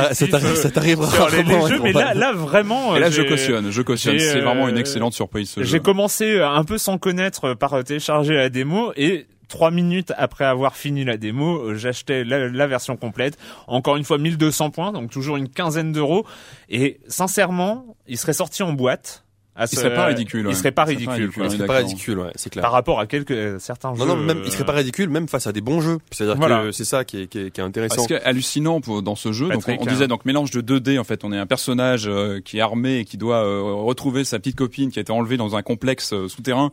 [0.71, 2.95] t'arrive- euh, rarement, jeux, mais là, là vraiment.
[2.95, 4.19] Et là, je cautionne, je cautionne.
[4.19, 5.63] C'est vraiment une euh, excellente surprise ce.
[5.63, 10.43] J'ai commencé un peu sans connaître euh, par télécharger la démo et trois minutes après
[10.43, 13.37] avoir fini la démo, j'achetais la, la version complète.
[13.67, 16.25] Encore une fois, 1200 points, donc toujours une quinzaine d'euros.
[16.69, 19.23] Et sincèrement, il serait sorti en boîte.
[19.57, 20.53] À Il ce- serait pas ridicule, Il ouais.
[20.53, 21.41] serait pas Il serait pas ridicule.
[21.41, 21.49] ouais.
[21.49, 22.61] C'est pas ridicule, ouais, c'est clair.
[22.61, 24.05] Par rapport à quelques euh, certains Non, jeux.
[24.05, 25.97] non, même, il serait pas euh, ridicule, même face à des bons jeux.
[26.11, 26.63] C'est-à-dire Voilà.
[26.63, 27.95] que c'est ça qui est, qui est, qui est intéressant.
[27.95, 29.77] Parce que hallucinant pour, dans ce jeu, donc on hein.
[29.87, 31.23] disait donc mélange de 2D en fait.
[31.23, 34.55] On est un personnage euh, qui est armé et qui doit euh, retrouver sa petite
[34.55, 36.71] copine qui a été enlevée dans un complexe euh, souterrain.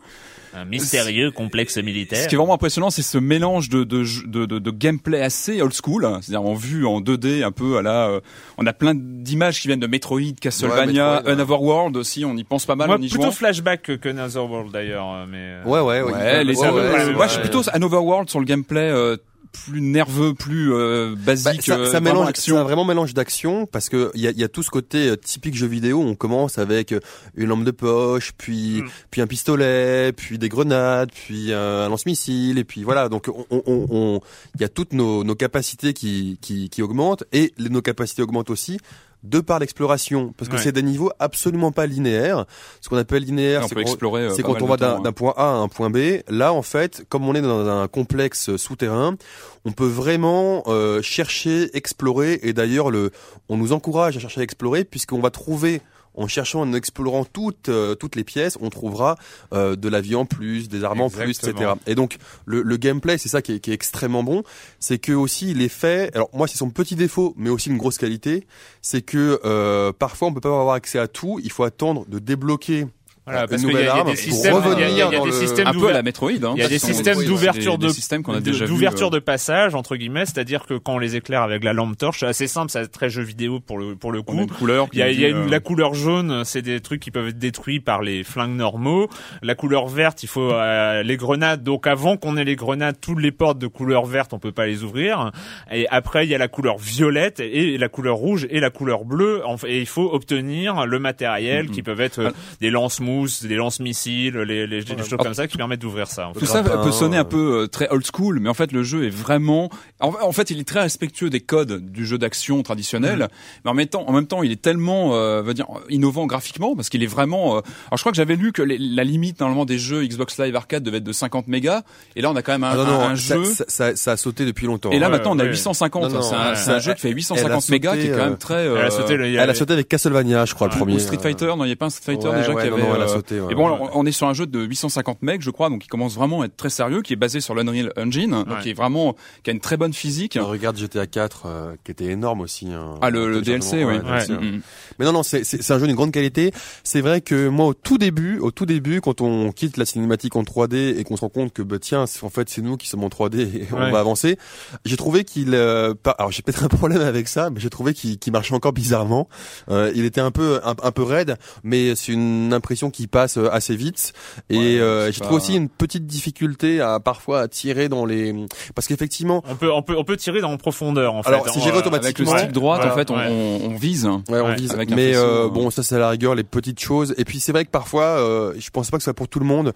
[0.54, 2.22] Un mystérieux complexe militaire.
[2.22, 5.60] Ce qui est vraiment impressionnant, c'est ce mélange de, de, de, de, de gameplay assez
[5.60, 6.20] old school, hein.
[6.22, 8.08] c'est-à-dire en vue en 2D, un peu à la.
[8.08, 8.20] euh,
[8.58, 11.32] on a plein d'images qui viennent de Metroid, Castlevania, Metroid, ouais.
[11.32, 12.24] Another World aussi.
[12.24, 13.32] On y pense pas mal Moi, en y plutôt jouant.
[13.32, 15.38] flashback que, que Another World d'ailleurs, euh, mais.
[15.38, 16.12] euh, Ouais, ouais, ouais.
[16.12, 19.16] Ouais, les ouais, moi, je suis plutôt Another World sur le gameplay euh,
[19.64, 22.56] plus nerveux, plus euh, Bah, basique, ça, euh, ça mélange, action.
[22.56, 25.08] c'est un vraiment mélange d'action parce que il y a, y a tout ce côté
[25.08, 26.00] euh, typique jeu vidéo.
[26.02, 27.00] On commence avec euh,
[27.36, 28.88] une lampe de poche, puis Mm.
[29.10, 33.08] puis un pistolet, puis des grenades, puis un lance-missile, et puis voilà.
[33.08, 34.20] Donc on, on, on-
[34.60, 38.78] y a toutes nos, nos capacités qui, qui qui augmentent et nos capacités augmentent aussi
[39.24, 40.62] de par l'exploration parce que Ouais.
[40.62, 42.44] c'est des niveaux absolument pas linéaires.
[42.80, 45.54] Ce qu'on appelle linéaire, c'est euh, quand on va d'un temps, d'un point A à
[45.54, 46.20] un point B.
[46.28, 49.16] Là, en fait, comme on est dans un complexe souterrain,
[49.64, 52.38] on peut vraiment euh, chercher, explorer.
[52.42, 53.10] Et d'ailleurs, le,
[53.48, 55.80] on nous encourage à chercher à explorer puisqu'on va trouver
[56.14, 59.16] en cherchant, en explorant toutes euh, toutes les pièces, on trouvera
[59.52, 61.72] euh, de la vie en plus, des armes en plus, etc.
[61.86, 64.42] Et donc le, le gameplay, c'est ça qui est, qui est extrêmement bon,
[64.78, 66.14] c'est que aussi il est fait.
[66.14, 68.46] Alors moi, c'est son petit défaut, mais aussi une grosse qualité,
[68.82, 71.40] c'est que euh, parfois on peut pas avoir accès à tout.
[71.42, 72.86] Il faut attendre de débloquer
[73.26, 75.20] Voilà, parce qu'il y a- nouvelle il y a arme des systèmes, il y a-
[75.24, 75.92] des systèmes Un peu à d'ouverture.
[75.94, 76.30] la Metroid.
[76.44, 78.34] Hein, Il y a des Ce sont systèmes des- d'ouverture des- de des systèmes qu'on
[78.34, 81.40] a déjà vus, d'ouverture euh, de passage entre guillemets, c'est-à-dire que quand on les éclaire
[81.42, 84.20] avec la lampe torche, c'est assez simple, c'est très jeu vidéo pour le pour le
[84.22, 84.34] coup.
[84.36, 84.88] une couleur.
[84.92, 87.10] Il y a, il y a une- euh, la couleur jaune, c'est des trucs qui
[87.10, 89.08] peuvent être détruits par les flingues normaux.
[89.42, 91.62] La couleur verte, il faut euh, les grenades.
[91.62, 94.66] Donc avant qu'on ait les grenades, toutes les portes de couleur verte, on peut pas
[94.66, 95.30] les ouvrir.
[95.72, 99.04] Et après, il y a la couleur violette et la couleur rouge et la couleur
[99.04, 99.42] bleue.
[99.46, 101.70] En fait, Et il faut obtenir le matériel Mhm.
[101.70, 102.70] qui peuvent être euh, des
[103.14, 106.28] lance-mousses, des lance-missiles, les, les, des choses comme ça qui permettent d'ouvrir ça.
[106.28, 106.40] en fait.
[106.40, 109.04] Tout ça peut sonner un peu euh, très old school, mais en fait le jeu
[109.06, 113.28] est vraiment, en, fait il est très respectueux des codes du jeu d'action traditionnel, Mhm.
[113.64, 116.74] mais en même temps, en même temps il est tellement, euh, va dire, innovant graphiquement
[116.76, 117.56] parce qu'il est vraiment.
[117.56, 120.38] euh, alors je crois que j'avais lu que les- la limite normalement des jeux Xbox
[120.38, 121.82] Live Arcade devait être de 50 mégas,
[122.16, 123.44] et là on a quand même un, Ah non, non, un- un ça, jeu.
[123.44, 124.90] ça, ça- ça a sauté depuis longtemps.
[124.90, 125.48] Et là maintenant on a ouais.
[125.50, 126.02] 850.
[126.04, 126.56] Non, non, c'est un, ouais.
[126.56, 128.66] c'est un jeu qui fait Elle a 850 mégas, qui est quand même euh, très.
[128.66, 130.94] Elle a sauté y avec Castlevania, je crois, le premier.
[130.94, 132.82] ou Street Fighter, non, il n'y a pas un Street Fighter déjà qui avait.
[133.04, 133.52] A euh, sauté, ouais.
[133.52, 135.88] Et bon, on- on est sur un jeu de 850 mecs, je crois, donc qui
[135.88, 138.74] commence vraiment à être très sérieux, qui est basé sur l'Unreal Engine, donc qui est
[138.74, 140.38] vraiment, qui a une très bonne physique.
[140.40, 142.68] Regarde GTA 4, euh, qui était énorme aussi.
[142.72, 142.94] hein.
[143.02, 143.98] Ah le, le DLC, oui.
[144.00, 144.32] DLC.
[144.32, 144.60] Mm.
[144.98, 146.52] Mais non, non, c'est c'est- c'est un jeu d'une grande qualité.
[146.82, 150.36] C'est vrai que moi, au tout début, au tout début, quand on quitte la cinématique
[150.36, 152.76] en 3D et qu'on se rend compte que bah, tiens, c'est- en fait, c'est nous
[152.76, 153.90] qui sommes en 3D et on Ouais.
[153.90, 154.38] va avancer,
[154.84, 157.94] j'ai trouvé qu'il, euh, pas- alors j'ai peut-être un problème avec ça, mais j'ai trouvé
[157.94, 159.28] qu'il qu'il marchait encore bizarrement.
[159.70, 163.36] Euh, il était un peu, un, un peu raide, mais c'est une impression qui passe
[163.38, 164.12] euh, assez vite.
[164.48, 168.34] Et Ouais, euh, pas- trouve aussi une petite difficulté à parfois à tirer dans les,
[168.74, 171.28] parce qu'effectivement, On peut, on peut, on peut tirer dans profondeur en fait.
[171.30, 172.30] Alors, c'est géré Euh, automatiquement.
[172.30, 173.26] Avec le stick droit, Voilà, en fait, on, ouais.
[173.28, 174.06] on, on vise.
[174.06, 174.72] Ouais, on vise.
[174.72, 175.50] avec Mais faisceau, euh, hein.
[175.52, 177.14] bon, ça c'est à la rigueur les petites choses.
[177.18, 179.40] Et puis c'est vrai que parfois, euh, je pense pas que ce soit pour tout
[179.40, 179.72] le monde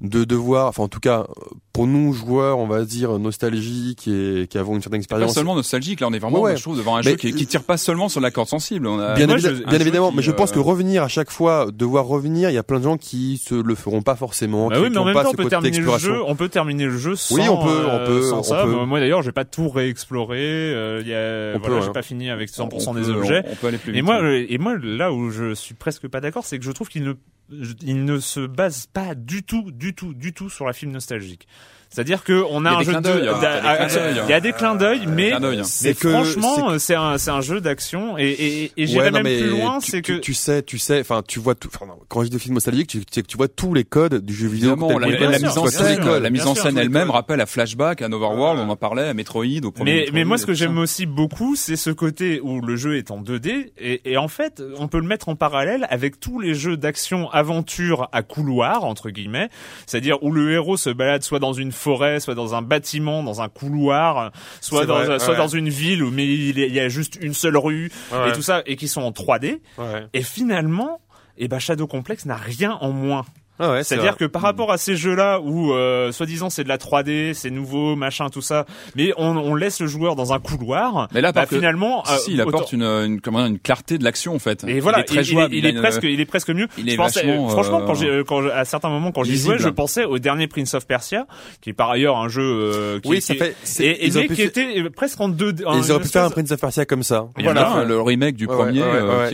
[0.00, 1.26] de devoir, enfin en tout cas
[1.72, 5.34] pour nous joueurs, on va dire nostalgiques et qui avons une certaine Pas expérience.
[5.34, 6.56] seulement nostalgique, là on est vraiment, Ouais.
[6.56, 8.86] je trouve, devant un Mais- jeu qui, qui tire pas seulement sur la corde sensible.
[8.86, 10.54] On a, Bien, moi, évi- je- bien un jeu évidemment, qui, mais je pense euh,
[10.54, 13.54] que revenir à chaque fois, devoir revenir, il y a plein de gens qui se
[13.54, 14.68] le feront pas forcément.
[14.68, 16.18] Bah qui oui, mais en même pas temps, on peut terminer le jeu.
[16.26, 17.34] On peut terminer le jeu sans.
[17.36, 18.64] Oui, on peut, on euh, peut, sans on ça.
[18.64, 18.70] peut.
[18.70, 20.38] Moi, moi, d'ailleurs, j'ai pas tout réexploré.
[20.40, 21.92] Euh, il y a, On voilà, peut, j'ai ouais.
[21.92, 23.42] pas fini avec 100% on des peut- objets.
[23.46, 24.04] On, on peut aller plus Et vite.
[24.04, 24.24] moi, ouais.
[24.24, 27.04] euh, et moi, là où je suis presque pas d'accord, c'est que je trouve qu'il
[27.04, 27.12] ne,
[27.82, 31.46] il ne se base pas du tout, du tout, du tout sur la film nostalgique.
[31.92, 33.40] C'est-à-dire que on a a un jeu d'œil, hein.
[34.28, 35.00] Il y a des clins d'œil.
[35.02, 37.60] il y a des clins d'œil, mais C'est que- franchement, c'est un, c'est un jeu
[37.60, 41.00] d'action et, et, et non, même plus loin, tu, c'est que tu sais, tu sais,
[41.00, 41.68] enfin, tu vois tout.
[42.06, 44.24] Quand je dis de film nostalgique, tu, tu sais que tu vois tous les codes
[44.24, 44.76] du jeu vidéo.
[45.00, 48.76] La, mise en scène, la mise en elle-même rappelle à Flashback, à Overworld, on en
[48.76, 50.04] parlait, à Metroid, au premier.
[50.06, 53.10] Mais, mais moi, ce que j'aime aussi beaucoup, c'est ce côté où le jeu est
[53.10, 56.54] en 2D et, et en fait, on peut le mettre en parallèle avec tous les
[56.54, 59.48] jeux d'action aventure à couloir entre guillemets,
[59.86, 63.40] c'est-à-dire où le héros se balade soit dans une forêt, soit dans un bâtiment, dans
[63.42, 65.36] un couloir, soit dans vrai, soit ouais.
[65.36, 68.28] dans une ville où mais il y a- juste une seule rue Ouais.
[68.28, 69.60] et tout ça et qui sont en 3D.
[69.78, 70.06] Ouais.
[70.12, 71.00] Et finalement,
[71.38, 73.24] eh ben Shadow Complex n'a rien en moins.
[73.60, 76.78] Ah ouais, C'est-à-dire que par rapport à ces jeux-là où euh, soi-disant c'est de la
[76.78, 78.64] 3D, c'est nouveau, machin, tout ça,
[78.96, 81.08] mais on, on laisse le joueur dans un couloir.
[81.12, 83.44] Mais là, bah, par que- finalement, Si, si, il euh, apporte autant- une, une, comment
[83.46, 84.64] une clarté de l'action en fait.
[84.66, 85.54] Et voilà, il est très il, jouable.
[85.54, 86.68] il est, a une- presque, il est presque mieux.
[86.78, 89.36] il Je est pensais, vachement, franchement, euh, quand j'ai, quand à certains moments, quand j'y
[89.36, 91.26] jouais, je pensais au dernier Prince of Persia,
[91.60, 93.54] qui est par ailleurs un jeu euh, qui, Oui, qui- ça fait.
[93.62, 95.54] c'est- et, qui faire- était presque en deux.
[95.58, 97.22] ils auraient pu faire un Prince of Persia comme ça.
[97.24, 97.84] En voilà.
[97.86, 99.28] le remake du premier euh,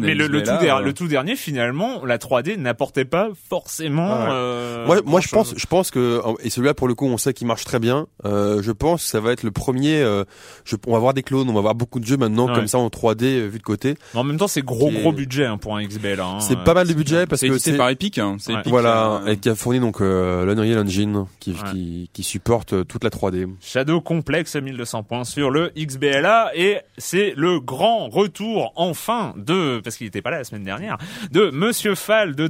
[0.00, 4.08] mais, euh, le tout dernier, finalement, la 3D n'apportait pas forcément.
[4.08, 4.28] Ouais.
[4.30, 7.34] euh, Moi, moi, je pense, je pense que et celui-là pour le coup, on sait
[7.34, 8.06] qu'il marche très bien.
[8.24, 10.00] Euh, je pense que ça va être le premier.
[10.00, 10.24] euh,
[10.64, 12.54] je, on va avoir des clones, on va avoir beaucoup de jeux maintenant Ouais.
[12.54, 13.96] comme ça en 3D euh, vu de côté.
[14.14, 16.18] Mais en même temps, c'est gros gros budget hein, pour un XBL.
[16.18, 16.38] Hein.
[16.40, 18.16] c'est pas mal de budget parce que c'est par Epic.
[18.18, 18.60] hein, c'est Ouais.
[18.60, 21.58] Epic, voilà euh, et qui a fourni donc euh, l'Unreal Engine qui, Ouais.
[21.72, 23.46] qui qui supporte euh, toute la 3D.
[23.60, 29.96] Shadow Complex 1200 points sur le XBLA et c'est le grand retour enfin de parce
[29.96, 30.96] qu'il n'était pas là la semaine dernière
[31.30, 32.46] de Monsieur Fall de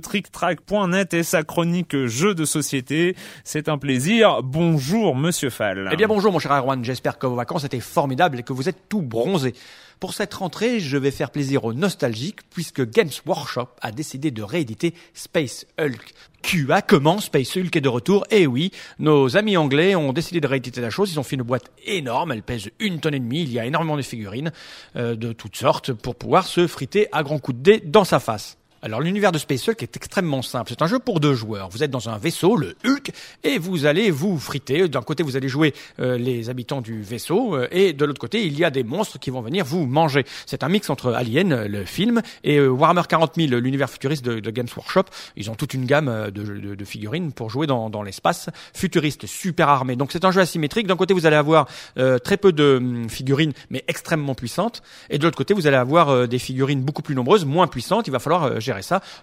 [1.13, 3.15] Et sa chronique jeux de société.
[3.45, 4.43] C'est un plaisir.
[4.43, 5.89] Bonjour Monsieur Fall.
[5.93, 8.69] Eh bien bonjour mon cher Erwan, j'espère que vos vacances étaient formidables et que vous
[8.69, 9.55] êtes tout bronzé.
[10.01, 14.43] Pour cette rentrée, je vais faire plaisir aux nostalgiques puisque Games Workshop a décidé de
[14.43, 16.15] rééditer Space Hulk.
[16.43, 20.49] QA, comment Space Hulk est de retour Et oui, nos amis anglais ont décidé de
[20.49, 21.13] rééditer la chose.
[21.13, 23.43] Ils ont fait une boîte énorme, elle pèse une tonne et demie.
[23.43, 24.51] Il y a énormément de figurines
[24.97, 28.19] euh, de toutes sortes pour pouvoir se friter à grands coups de dés dans sa
[28.19, 28.59] face.
[28.85, 30.71] Alors l'univers de Space Hulk est extrêmement simple.
[30.71, 31.69] C'est un jeu pour deux joueurs.
[31.69, 33.13] Vous êtes dans un vaisseau, le Hulk,
[33.45, 34.89] et vous allez vous friter.
[34.89, 38.45] D'un côté, vous allez jouer euh, les habitants du vaisseau, euh, et de l'autre côté,
[38.45, 40.25] il y a des monstres qui vont venir vous manger.
[40.47, 44.25] C'est un mix entre Alien, euh, le film, et euh, Warhammer 40 000, l'univers futuriste
[44.25, 45.05] de, Games Workshop.
[45.37, 48.51] Ils ont toute une gamme euh, de, de- de figurines pour jouer dans, dans l'espace
[48.75, 49.95] futuriste, super armé.
[49.95, 50.89] Donc c'est un jeu asymétrique.
[50.89, 51.69] D'un côté, vous allez avoir
[51.99, 55.77] euh, très peu de hum, figurines, mais extrêmement puissantes, et de l'autre côté, vous allez
[55.77, 58.09] avoir des figurines beaucoup plus nombreuses, moins puissantes.
[58.09, 58.61] Il va falloir euh,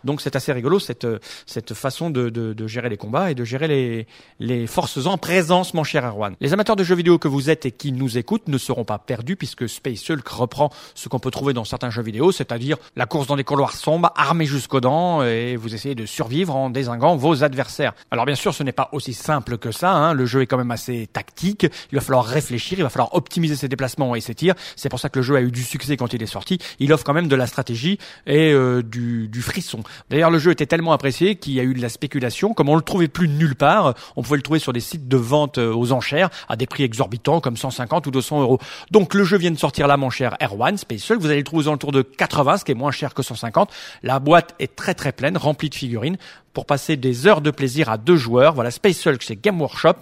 [0.04, 3.36] Donc c'est assez rigolo cette euh, cette façon de, de, de gérer les combats et
[3.36, 4.08] de gérer les
[4.40, 6.36] les forces en présence, mon cher Erwan.
[6.42, 9.00] Les amateurs de jeux vidéo que vous êtes et qui nous écoutent ne seront pas
[9.00, 13.06] perdus puisque Space Hulk reprend ce qu'on peut trouver dans certains jeux vidéo, c'est-à-dire la
[13.06, 17.16] course dans des couloirs sombres, armés jusqu'aux dents, et vous essayez de survivre en désinguant
[17.16, 17.94] vos adversaires.
[18.12, 19.92] Alors bien sûr, ce n'est pas aussi simple que ça.
[19.92, 20.14] Hein.
[20.14, 21.68] Le jeu est quand même assez tactique.
[21.92, 24.56] Il va falloir réfléchir, il va falloir optimiser ses déplacements et ses tirs.
[24.76, 26.60] C'est pour ça que le jeu a eu du succès quand il est sorti.
[26.80, 29.82] Il offre quand même de la stratégie et euh, du, du frisson.
[30.10, 32.54] D'ailleurs, le jeu était tellement apprécié qu'il y a eu de la spéculation.
[32.54, 35.18] Comme on le trouvait plus nulle part, on pouvait le trouver sur des sites de
[35.18, 38.60] vente euh, aux enchères à des prix exorbitants comme 150 ou 200 euros.
[38.92, 41.20] Donc le jeu vient de sortir là, mon cher Erwan Space Hulk.
[41.20, 43.72] Vous allez le trouver aux alentours de 80, ce qui est moins cher que 150.
[44.04, 46.18] La boîte est très très pleine, remplie de figurines
[46.54, 48.54] pour passer des heures de plaisir à deux joueurs.
[48.54, 49.96] Voilà, Space Hulk chez Game Workshop.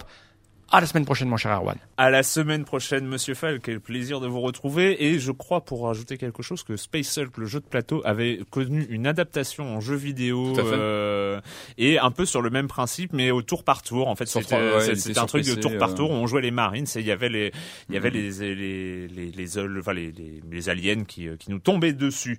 [0.69, 1.77] À la semaine prochaine, mon cher Erwan.
[1.95, 3.61] À la semaine prochaine, Monsieur Fall.
[3.61, 5.01] Quel plaisir de vous retrouver.
[5.05, 8.41] Et je crois, pour rajouter quelque chose, que Space Hulk, le jeu de plateau, avait
[8.49, 10.69] connu une adaptation en jeu vidéo Tout à fait.
[10.73, 11.39] euh,
[11.77, 14.09] et un peu sur le même principe, mais au tour par tour.
[14.09, 15.95] En fait, Sur c'était trois- ouais, un truc de tour par euh.
[15.95, 16.11] tour.
[16.11, 17.53] où On jouait les Marines et il y avait les,
[17.87, 18.15] il y avait Mhm.
[18.17, 21.93] les les les les, les, enfin, les, les, les aliens qui euh, qui nous tombaient
[21.93, 22.37] dessus.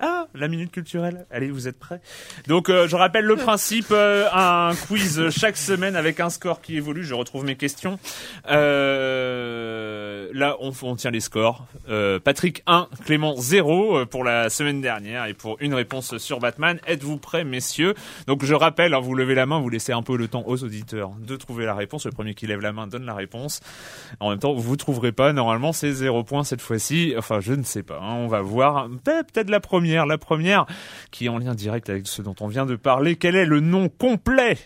[0.00, 1.26] Ah, la minute culturelle.
[1.30, 2.00] Allez, vous êtes prêts?
[2.46, 6.76] Donc, euh, je rappelle le principe euh, un quiz chaque semaine avec un score qui
[6.76, 7.04] évolue.
[7.04, 7.98] Je retrouve mes questions.
[8.50, 11.66] Euh, là, on, tient les scores.
[11.88, 16.38] Euh, Patrick 1, Clément 0 euh, pour la semaine dernière et pour une réponse sur
[16.38, 16.78] Batman.
[16.86, 17.94] Êtes-vous prêts, messieurs?
[18.26, 20.64] Donc, je rappelle, hein, vous levez la main, vous laissez un peu le temps aux
[20.64, 22.06] auditeurs de trouver la réponse.
[22.06, 23.60] Le premier qui lève la main donne la réponse.
[24.20, 25.32] En même temps, vous trouverez pas.
[25.34, 27.14] Normalement, c'est 0 points cette fois-ci.
[27.18, 27.98] Enfin, je ne sais pas.
[28.00, 28.14] hein.
[28.14, 28.88] On va voir.
[29.04, 29.89] Peut-être la première.
[29.90, 30.66] La première
[31.10, 33.16] qui est en lien direct avec ce dont on vient de parler.
[33.16, 34.58] Quel est le nom complet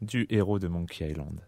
[0.00, 1.40] du héros de Monkey Island?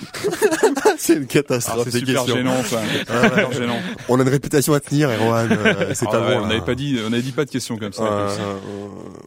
[0.98, 2.36] c'est une Ah, catastrophe c'est des super questions.
[2.36, 2.80] gênant, ça.
[3.08, 3.22] Ah.
[3.28, 3.78] Super gênant.
[4.08, 5.50] On a une réputation à tenir, Erwan.
[5.52, 6.44] euh, c'est Ah pas ouais, bon.
[6.44, 8.02] on n'avait pas dit, on avait dit pas de questions comme ça.
[8.04, 8.42] Euh, comme ça.
[8.42, 8.56] euh,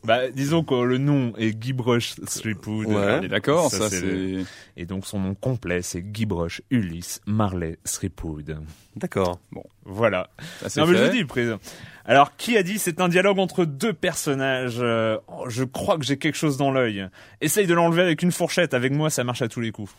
[0.04, 2.88] Bah, disons que le nom est Guybrush Threepwood.
[2.88, 3.18] Ouais.
[3.20, 4.46] On est d'accord, ça, c'est c'est.
[4.78, 8.58] Et donc son nom complet, c'est Guybrush Ulysse Marley Threepwood.
[8.96, 9.40] D'accord.
[9.86, 10.30] Voilà.
[10.62, 11.58] ça, c'est Non mais je vous dis, président.
[12.06, 16.04] Alors, qui a dit c'est un dialogue entre deux personnages euh, oh, Je crois que
[16.06, 17.08] j'ai quelque chose dans l'œil.
[17.40, 18.74] Essaye de l'enlever avec une fourchette.
[18.74, 19.92] Avec moi, ça marche à tous les coups.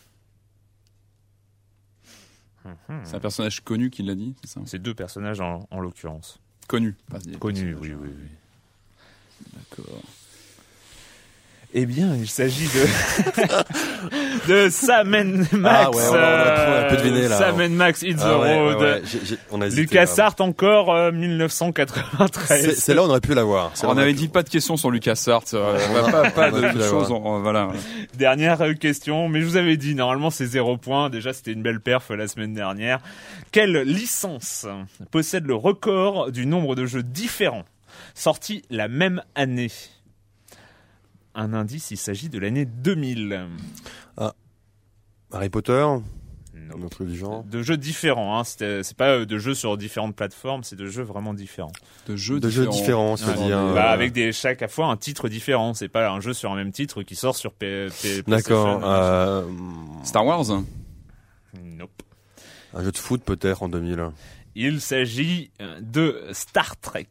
[3.03, 6.39] C'est un personnage connu qui l'a dit, c'est ça C'est deux personnages en, en l'occurrence.
[6.67, 6.95] Connu.
[7.09, 7.97] pas des Connus, oui, personnages.
[8.01, 9.57] oui, oui.
[9.77, 10.01] D'accord.
[11.73, 15.79] Eh bien, il s'agit de de Sam and Max.
[15.87, 17.37] Ah ouais, on a- on a- on a peu deviné, là.
[17.37, 18.75] Sam and Max Hit the Ah ouais, Road.
[18.77, 20.25] ouais, ouais, j'ai- j'ai- on a hésité, Lucas là.
[20.25, 22.75] Hart encore euh, C'est 1993.
[22.77, 23.71] c'est là on aurait pu l'avoir.
[23.73, 25.53] C'est là où On avait aurait dit pu- pas de questions sur Lucas Hart.
[25.53, 26.89] euh, On pas, pas de l'avoir.
[26.89, 27.09] choses.
[27.41, 27.69] voilà.
[28.17, 31.09] Dernière euh, question, mais je vous avais dit, normalement c'est zéro point.
[31.09, 32.99] Déjà, c'était une belle perf la semaine dernière.
[33.53, 34.67] Quelle licence
[35.11, 37.63] possède le record du nombre de jeux différents
[38.13, 39.71] sortis la même année?
[41.35, 43.47] Un indice, il s'agit de l'année 2000.
[45.33, 45.85] Harry Potter,
[46.99, 47.43] du genre.
[47.43, 48.43] De jeux différents, hein.
[48.43, 51.71] C'est pas euh, de jeux sur différentes plateformes, c'est de jeux vraiment différents.
[52.07, 53.57] De jeux De jeux différents, c'est-à-dire.
[53.73, 55.73] Bah, avec des chaque fois un titre différent.
[55.73, 58.81] C'est pas un jeu sur un même titre qui sort sur P, P- D'accord.
[58.83, 59.45] Euh,
[60.03, 60.45] Star Wars.
[61.63, 62.03] Nope.
[62.73, 64.09] un jeu de foot peut-être en 2000.
[64.55, 67.07] Il s'agit euh, de Star Trek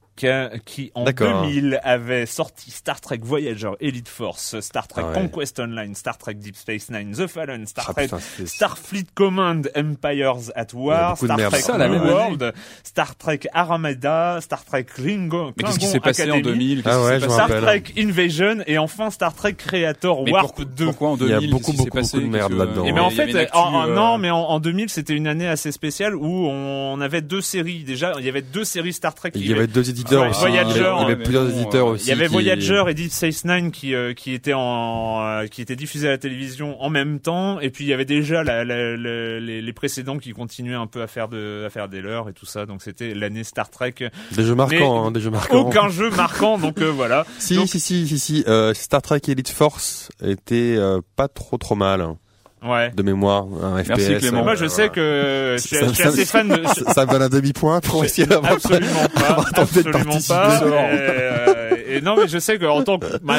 [0.65, 1.43] qui en D'accord.
[1.43, 5.15] 2000 avait sorti Star Trek Voyager Elite Force, Star Trek Ah ouais.
[5.29, 9.71] Conquest Online, Star Trek Deep Space Nine, The Fallen, Star Ah, Trek putain, Starfleet Command
[9.77, 11.37] Empires at War, Star.
[11.37, 11.99] Trek Ça, New année.
[11.99, 12.53] World,
[12.85, 16.43] Star Trek Arameda, Star Trek Klingon, Mais qu'est-ce qui s'est passé en Academy,
[16.77, 17.49] 2000 Ah ouais, Star.
[17.49, 20.85] Trek Invasion et enfin Star Trek Creator Mais Warp pour- 2.
[20.87, 22.85] Pourquoi en Il y a 2000 beaucoup, beaucoup, passé beaucoup de merde là-dedans.
[22.85, 24.89] Et mais en Il y avait fait, en- en- euh, non, mais en, en 2000,
[24.91, 27.85] c'était une année assez spéciale où on avait deux séries.
[27.85, 29.31] Déjà, il y avait deux séries Star Trek.
[29.35, 30.41] Il y avait deux éditeurs Ouais, aussi.
[30.41, 32.07] Voyager, il y avait, mais plusieurs éditeurs euh, aussi.
[32.07, 35.63] Il y avait Voyager et Deep Space Nine qui euh, qui étaient en euh, qui
[35.63, 38.65] étaient diffusés à la télévision en même temps et puis il y avait déjà la,
[38.65, 42.01] la- la- les, les précédents qui continuaient un peu à faire de à faire des
[42.01, 43.95] leurs et tout ça donc c'était l'année Star Trek
[44.33, 45.61] Des jeux marquants, hein, des jeux marquants.
[45.61, 48.45] aucun jeu marquant donc euh, voilà Si, Donc- si, si, si, si.
[48.49, 52.17] Euh, Star Trek Elite Force était euh, pas trop trop mal hein,
[52.65, 53.47] ouais de mémoire.
[53.63, 54.19] Un Merci, FPS.
[54.21, 54.41] Clément.
[54.41, 56.93] euh, moi je sais que je suis, Ça- je suis ça- assez fan de ça,
[56.93, 58.53] ça me donne un demi point pour essayer d'avoir.
[58.53, 60.59] Absolument pas, absolument pas.
[60.93, 61.55] Et, euh,
[61.97, 63.39] et non, mais je sais que en tant que, bah,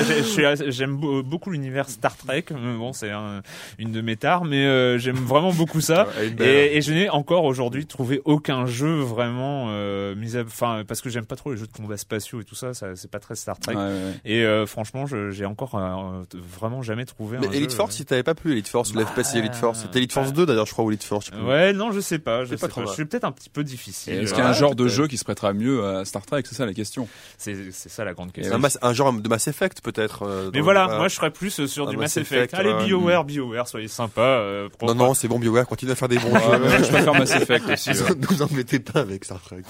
[0.68, 2.46] j'aime beau- beaucoup l'univers Star Trek.
[2.52, 3.42] Bon, c'est un-
[3.80, 6.08] une de mes tares, mais euh, j'aime vraiment beaucoup ça.
[6.38, 6.48] Belle.
[6.48, 11.02] Et, et je n'ai encore aujourd'hui trouvé aucun jeu vraiment euh, mis à, enfin, parce
[11.02, 12.74] que j'aime pas trop les jeux de combat spatiaux et tout ça.
[12.74, 13.74] Ça, c'est pas très Star Trek.
[13.76, 14.14] Ouais, ouais, ouais.
[14.26, 17.38] Et euh, franchement, je- j'ai encore euh, vraiment jamais trouvé.
[17.40, 19.80] Mais un Elite jeu, Force, si t'avais pas plu Elite Force, le FPS Elite Force,
[19.82, 20.38] c'était Elite Force bah.
[20.38, 21.32] 2 d'ailleurs, je crois, ou Elite Force.
[21.46, 22.44] Ouais, non, je sais pas.
[22.46, 24.14] Je, sais pas pas trop je suis peut-être un petit peu difficile.
[24.14, 26.44] Est-ce qu'il y a un genre de jeu qui se prêtera mieux à Star Trek
[26.46, 27.08] C'est ça la question.
[27.38, 28.80] C'est c'est ça la grande C'est question.
[28.82, 30.24] un, genre de Mass Effect peut-être.
[30.24, 32.54] euh, Mais voilà, moi je serais plus euh, sur du Mass Mass Effect.
[32.54, 32.86] Effect, Allez.
[32.86, 34.22] BioWare, BioWare, soyez sympa.
[34.22, 36.84] Euh, Non, non, c'est bon, BioWare, continue à faire des bons jeux.
[36.84, 37.90] je préfère Mass Effect aussi.
[37.90, 39.62] Ne nous embêtez pas avec Star Trek.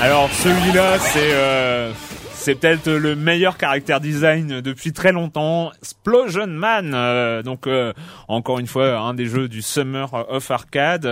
[0.00, 1.90] Alors celui-là, c'est euh,
[2.46, 5.72] c'est peut-être le meilleur caractère design depuis très longtemps.
[5.80, 7.92] Explosion Man, euh, donc euh,
[8.28, 11.06] encore une fois un des jeux du Summer of Arcade.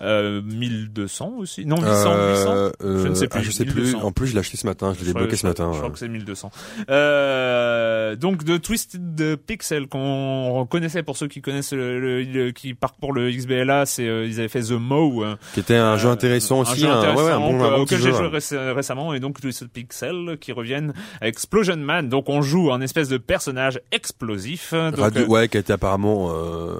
[0.00, 3.64] Euh, euh, 1200 aussi Non, 800, 800 Euh, Je ne sais plus, ah, je sais
[3.64, 3.82] plus.
[3.82, 4.02] 1200.
[4.06, 4.92] En plus, je l'ai acheté ce matin.
[4.94, 5.70] Je l'ai débloqué ce matin.
[5.72, 6.50] Je crois que c'est 1200.
[6.90, 12.74] Euh, donc de Twisted Pixel qu'on connaissait pour ceux qui connaissent le, le- le- qui
[12.74, 15.24] parcourent le XBLA, c'est euh, ils avaient fait The Mow.
[15.24, 16.80] euh, Qui était un jeu euh, intéressant aussi.
[16.80, 19.14] jeu un- ouais, ouais, un intéressant, bon, euh, un bon auquel j'ai joué réc- récemment
[19.14, 22.08] et donc Twisted Pixel qui reviennent à Explosion Man.
[22.08, 24.72] Donc on joue un espèce de personnage explosif.
[24.72, 26.76] Donc, Radio- euh, ouais, qui a été apparemment euh,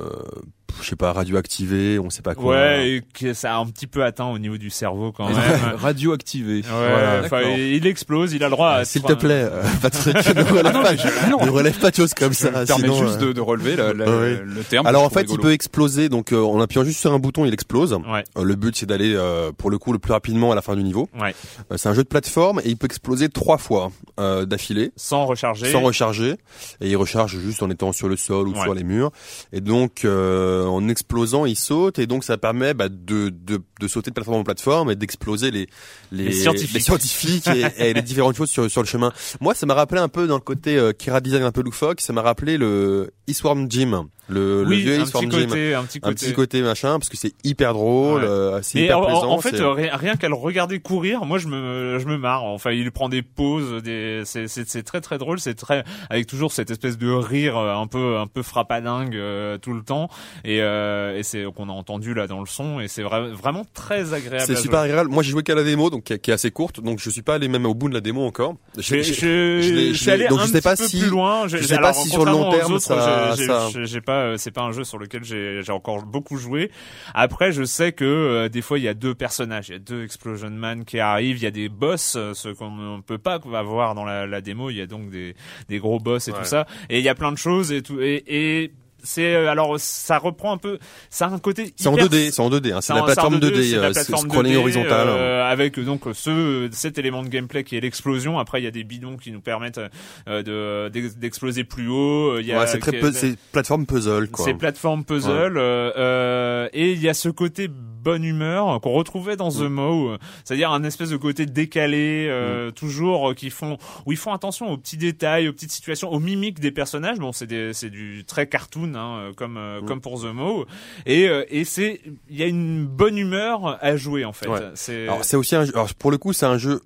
[0.83, 2.55] je sais pas, radioactivé, on sait pas quoi.
[2.55, 5.37] Ouais, et que ça a un petit peu atteint au niveau du cerveau quand même.
[5.77, 6.57] Radioactivé.
[6.57, 7.23] Ouais, Voilà.
[7.25, 8.81] enfin, il explose, il a le droit à...
[8.81, 11.45] Euh, S'il te plaît, euh, Patrick, ne relève, non, pas, je- non.
[11.45, 12.51] ne relève pas de choses comme Je ça.
[12.51, 14.41] permets sinon, juste euh, de, de relever la- la- ouais.
[14.45, 14.87] le terme.
[14.87, 16.09] Alors en je fait, il peut exploser.
[16.09, 17.93] Donc euh, en appuyant juste sur un bouton, il explose.
[17.95, 18.25] Ouais.
[18.39, 20.75] Euh, le but c'est d'aller euh, pour le coup le plus rapidement à la fin
[20.77, 21.09] du niveau.
[21.21, 21.35] Ouais.
[21.73, 24.93] Euh, c'est un jeu de plateforme et il peut exploser trois fois euh, d'affilée.
[24.97, 25.71] Sans recharger.
[25.73, 26.33] sans recharger
[26.81, 28.63] et il recharge juste en étant sur le sol ou Ouais.
[28.63, 29.11] sur les murs
[29.53, 33.89] et donc euh, en explosant il saute et donc ça permet bah, de, de, de
[33.89, 35.67] sauter de plateforme en plateforme et d'exploser les
[36.13, 36.75] les, Les scientifiques.
[36.75, 40.01] les scientifiques et, et les différentes choses sur, sur le chemin moi ça m'a rappelé
[40.01, 43.13] un peu dans le côté euh, Kira design un peu loufoque ça m'a rappelé le
[43.27, 46.11] Eastworm Jim le, le oui, vieux un petit côté, un petit côté.
[46.11, 48.29] un petit côté machin parce que c'est hyper drôle Ouais.
[48.29, 51.39] euh, c'est hyper en, plaisant en fait, euh, rien, rien qu'à le regarder courir, moi
[51.39, 52.45] je me, je me marre.
[52.45, 55.39] Enfin, il prend des pauses, des, c'est, c'est, très très drôle.
[55.39, 59.59] C'est très, avec toujours cette espèce de rire euh, un peu, un peu frappadingue euh,
[59.59, 60.09] tout le temps.
[60.45, 62.81] Et, euh, et c'est qu'on a entendu là dans le son.
[62.81, 64.45] Et c'est vra- vraiment très agréable.
[64.47, 65.11] c'est super agréable.
[65.11, 67.35] Moi, j'ai joué qu'à la démo, donc qui est assez courte, donc je suis pas
[67.35, 68.55] allé même au bout de la démo encore.
[68.79, 69.13] Je, je,
[69.61, 71.47] je je allé donc un je sais pas peu si- plus loin.
[71.49, 74.01] je sais pas si sur le long terme, ça- j'ai- j'ai
[74.33, 76.71] pas, c'est pas un jeu sur lequel j'ai, j'ai encore beaucoup joué.
[77.15, 79.79] Après, je sais que euh, des fois il y a deux personnages, il y a
[79.79, 83.19] deux Explosion Man qui arrivent, il y a des boss, euh, ce qu'on ne peut
[83.19, 84.71] pas avoir dans la, la démo.
[84.71, 85.35] Il y a donc des,
[85.69, 86.39] des gros boss et Ouais.
[86.39, 88.73] tout ça, et il y a plein de choses et tout et, et
[89.07, 90.79] c'est euh, alors ça reprend un peu
[91.09, 93.37] ça a un côté C'est en hyper 2D, c'est en 2D, hein, c'est la plateforme
[93.37, 95.07] en 2D, c'est la euh, plateforme scrolling 2D, horizontal.
[95.09, 98.39] euh, avec donc ce cet élément de gameplay qui est l'explosion.
[98.39, 99.81] Après, il y a des bidons qui nous permettent
[100.29, 102.39] euh, de d'ex- d'exploser plus haut.
[102.39, 104.45] Il y a ouais, c'est très c'est plateforme puzzle, quoi.
[104.45, 107.69] c'est plateforme puzzle euh, euh, et il y a ce côté
[108.07, 109.59] bonne humeur qu'on retrouvait dans Mm.
[109.59, 114.19] The Mow, c'est-à-dire un espèce de côté décalé, euh, toujours euh, qui font où ils
[114.19, 117.19] font attention aux petits détails, aux petites situations, aux mimiques des personnages.
[117.19, 119.87] Bon, c'est c'est du très cartoon hein, euh, comme euh, Mm.
[119.87, 120.67] comme pour The Mow
[121.05, 122.01] et et c'est
[122.31, 124.49] il y a une bonne humeur à jouer en fait.
[124.49, 124.61] Ouais.
[124.75, 126.81] C'est aussi un jeu, alors pour le coup, c'est un jeu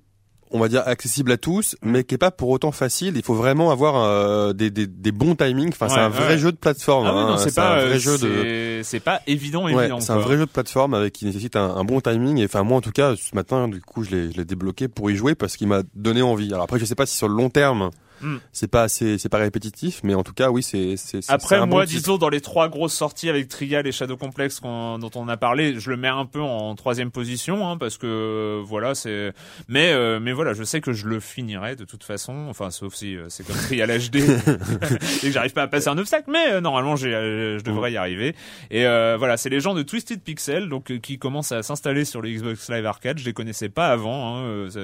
[0.51, 3.13] on va dire accessible à tous, mais qui est pas pour autant facile.
[3.15, 5.69] Il faut vraiment avoir euh, des, des, des bons timings.
[5.69, 6.37] Enfin, c'est un vrai ouais.
[6.37, 7.07] jeu de plateforme.
[7.07, 7.37] ah hein.
[7.37, 8.17] c'est pas un vrai jeu de.
[8.17, 9.99] c'est- c'est pas évident Ouais, évident.
[9.99, 12.37] c'est un vrai jeu de plateforme avec qui nécessite un, un bon timing.
[12.39, 14.87] Et enfin, moi, en tout cas, ce matin, du coup, je l'ai, je l'ai débloqué
[14.87, 16.49] pour y jouer parce qu'il m'a donné envie.
[16.51, 17.91] Alors après, je sais pas si sur le long terme,
[18.21, 18.37] Hmm.
[18.51, 20.95] c'est pas assez, c'est pas répétitif, mais en tout cas, oui, c'est,
[21.27, 24.59] Après, un moi, bon disons, dans les trois grosses sorties avec Trial et Shadow Complex
[24.59, 27.97] qu'on- dont on a parlé, je le mets un peu en troisième position, hein, parce
[27.97, 29.33] que voilà, c'est.
[29.67, 32.45] Mais euh, mais voilà, je sais que je le finirai de toute façon.
[32.49, 35.97] Enfin, sauf si euh, c'est comme Trial HD et que j'arrive pas à passer un
[35.97, 38.35] obstacle, mais euh, normalement, j'ai, euh, je devrais y arriver.
[38.69, 42.05] Et euh, voilà, c'est les gens de Twisted Pixel, donc euh, qui commencent à s'installer
[42.05, 43.17] sur le Xbox Live Arcade.
[43.19, 44.37] Je les connaissais pas avant.
[44.37, 44.79] Hein, euh, ça,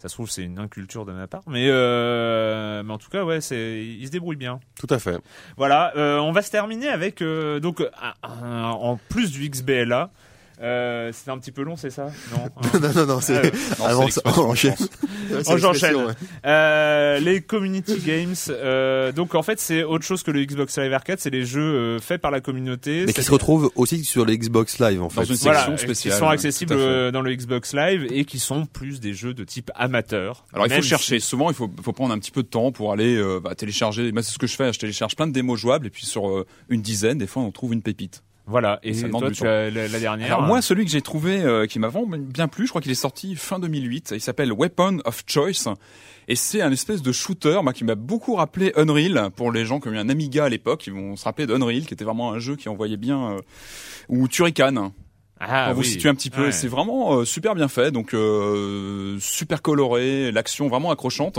[0.00, 3.24] ça se trouve, c'est une inculture de ma part, mais euh, mais en tout cas,
[3.24, 4.60] ouais, c'est ils se débrouillent bien.
[4.78, 5.18] Tout à fait.
[5.56, 10.10] Voilà, euh, on va se terminer avec euh, donc un- un- en plus du XBLA.
[10.62, 12.04] Euh, C'était un petit peu long, c'est ça?
[12.32, 12.44] Non.
[12.44, 12.78] hein?
[12.80, 13.36] Non, non, non, c'est.
[13.46, 14.76] Euh, Non, Avant, c'est ça- on enchaîne.
[15.46, 15.96] Oh, j'enchaîne.
[15.96, 16.12] ouais.
[16.46, 18.34] Euh, les community games.
[18.50, 21.18] euh, donc en fait, c'est autre chose que le Xbox Live Arcade.
[21.20, 23.04] C'est les jeux euh, faits par la communauté.
[23.06, 25.16] Mais qui C'est- se retrouvent aussi sur les Xbox Live, en fait.
[25.16, 26.18] Dans une voilà, section qui spéciale.
[26.18, 29.70] sont accessibles euh, dans le Xbox Live et qui sont plus des jeux de type
[29.74, 30.44] amateur.
[30.52, 31.18] Alors il faut chercher.
[31.20, 34.12] Souvent, il faut, faut prendre un petit peu de temps pour aller euh, bah, télécharger.
[34.12, 34.72] Moi, c'est ce que je fais.
[34.72, 37.50] Je télécharge plein de démos jouables et puis sur euh, une dizaine, des fois, on
[37.50, 38.22] trouve une pépite.
[38.46, 38.80] Voilà.
[38.82, 40.26] Et Ça demande toi, tu as la, la dernière.
[40.26, 42.90] Alors moi, celui que j'ai trouvé euh, qui m'a vraiment bien plu, je crois qu'il
[42.90, 44.12] est sorti fin 2008.
[44.14, 45.68] Il s'appelle Weapon of Choice.
[46.28, 49.30] Et c'est un espèce de shooter moi, qui m'a beaucoup rappelé Unreal.
[49.34, 51.84] Pour les gens qui ont eu un Amiga à l'époque, ils vont se rappeler d'Unreal,
[51.86, 53.32] qui était vraiment un jeu qui envoyait bien...
[53.32, 53.38] euh,
[54.08, 54.92] ou Turrican,
[55.48, 56.46] ah, pour vous situer un petit peu.
[56.46, 56.52] Ouais.
[56.52, 61.38] C'est vraiment euh, super bien fait, donc euh, super coloré, l'action vraiment accrochante.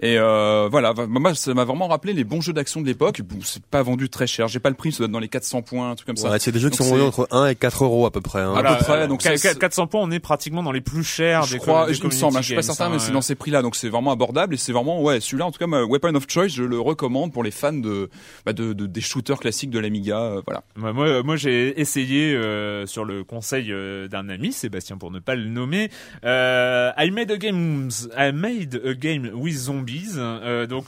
[0.00, 3.22] Et euh, voilà, moi ça m'a vraiment rappelé les bons jeux d'action de l'époque.
[3.22, 5.28] Bon, c'est pas vendu très cher, j'ai pas le prix, ça doit être dans les
[5.28, 6.30] 400 points, un truc comme ça.
[6.30, 8.20] Ouais, c'est des jeux qui Donc sont vendus entre 1 et 4 euros à peu
[8.20, 8.40] près.
[8.40, 8.54] Hein.
[8.56, 11.42] À peu près, donc Qu- c'est- 400 points, on est pratiquement dans les plus chers
[11.44, 13.12] je des crois, des il me semble, hein, je suis pas certain, mais hein, c'est
[13.12, 15.66] dans ces prix-là, donc c'est vraiment abordable et c'est vraiment, ouais, celui-là, en tout cas,
[15.66, 18.10] ma Weapon of Choice, je le recommande pour les fans de,
[18.44, 20.62] bah, de, de- des shooters classiques de l'Amiga, euh, voilà.
[20.76, 25.18] Moi, moi, moi, j'ai essayé euh, sur le conseil euh, d'un ami, Sébastien pour ne
[25.18, 25.90] pas le nommer.
[26.24, 30.12] Euh, I made a game, I made a game with zombies.
[30.16, 30.86] Euh, donc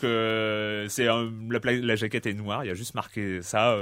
[0.91, 1.25] c'est la,
[1.83, 3.77] la jaquette est noire, il y a juste marqué ça,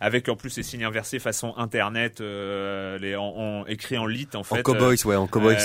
[0.00, 4.42] avec en plus les signes inversés façon internet, les en, en- écrit en lit en
[4.42, 4.60] fait.
[4.60, 5.56] En cowboys, ouais, en cowboys.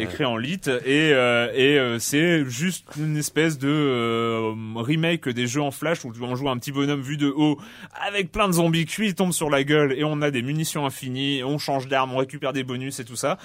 [0.00, 6.04] Écrit en lit et et c'est juste une espèce de remake des jeux en flash
[6.04, 7.58] où on joue un petit bonhomme vu de haut
[8.06, 10.86] avec plein de zombies cuits ils tombent sur la gueule et on a des munitions
[10.86, 13.38] infinies on change d'arme on récupère des bonus et tout ça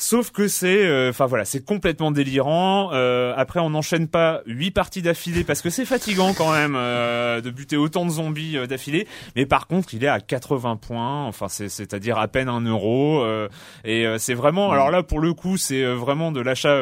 [0.00, 2.90] Sauf que c'est, euh, enfin voilà, c'est complètement délirant.
[2.92, 7.40] Euh, après, on n'enchaîne pas huit parties d'affilée parce que c'est fatigant quand même euh,
[7.40, 9.08] de buter autant de zombies d'affilée.
[9.34, 11.24] Mais par contre, il est à 80 points.
[11.24, 13.26] Enfin, c'est c'est-à-dire à peine un euro.
[13.84, 16.80] et c'est vraiment, alors là pour le coup, c'est vraiment de l'achat.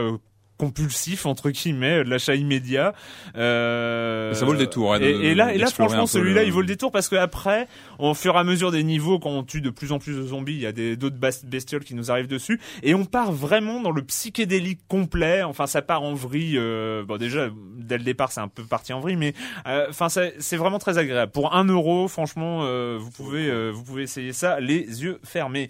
[0.60, 2.94] Euh, compulsif entre guillemets de l'achat immédiat
[3.36, 6.46] euh, Ça vaut le détour, hein, de- et, et là et là franchement celui-là le-
[6.46, 9.30] il vaut le détour parce que après au fur et à mesure des niveaux quand
[9.30, 11.94] on tue de plus en plus de zombies il y a des d'autres bestioles qui
[11.94, 12.60] nous arrivent dessus.
[12.82, 15.42] Et on part vraiment dans le psychédélique complet.
[15.42, 18.92] Enfin ça part en vrille euh, bon déjà dès le départ c'est un peu parti
[18.92, 19.34] en vrille mais
[19.66, 21.32] euh, enfin c'est c'est vraiment très agréable.
[21.32, 25.68] Pour un euro franchement euh, vous pouvez euh, vous pouvez essayer ça les yeux fermés.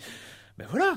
[0.58, 0.94] Ben voilà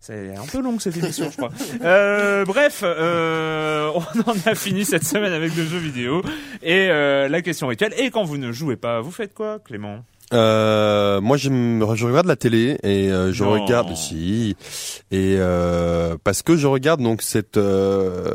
[0.00, 1.50] c'est un peu long cette émission, je crois.
[1.82, 6.22] Euh, bref, euh, on en a fini cette semaine avec le jeu vidéo
[6.62, 7.94] et euh, la question rituelle.
[7.96, 10.00] Et quand vous ne jouez pas, vous faites quoi, Clément?
[10.32, 13.50] Euh, moi, j'aime- je regarde la télé et euh, je Non.
[13.50, 14.56] regarde si
[15.10, 18.30] et euh, parce que je regarde donc cette euh,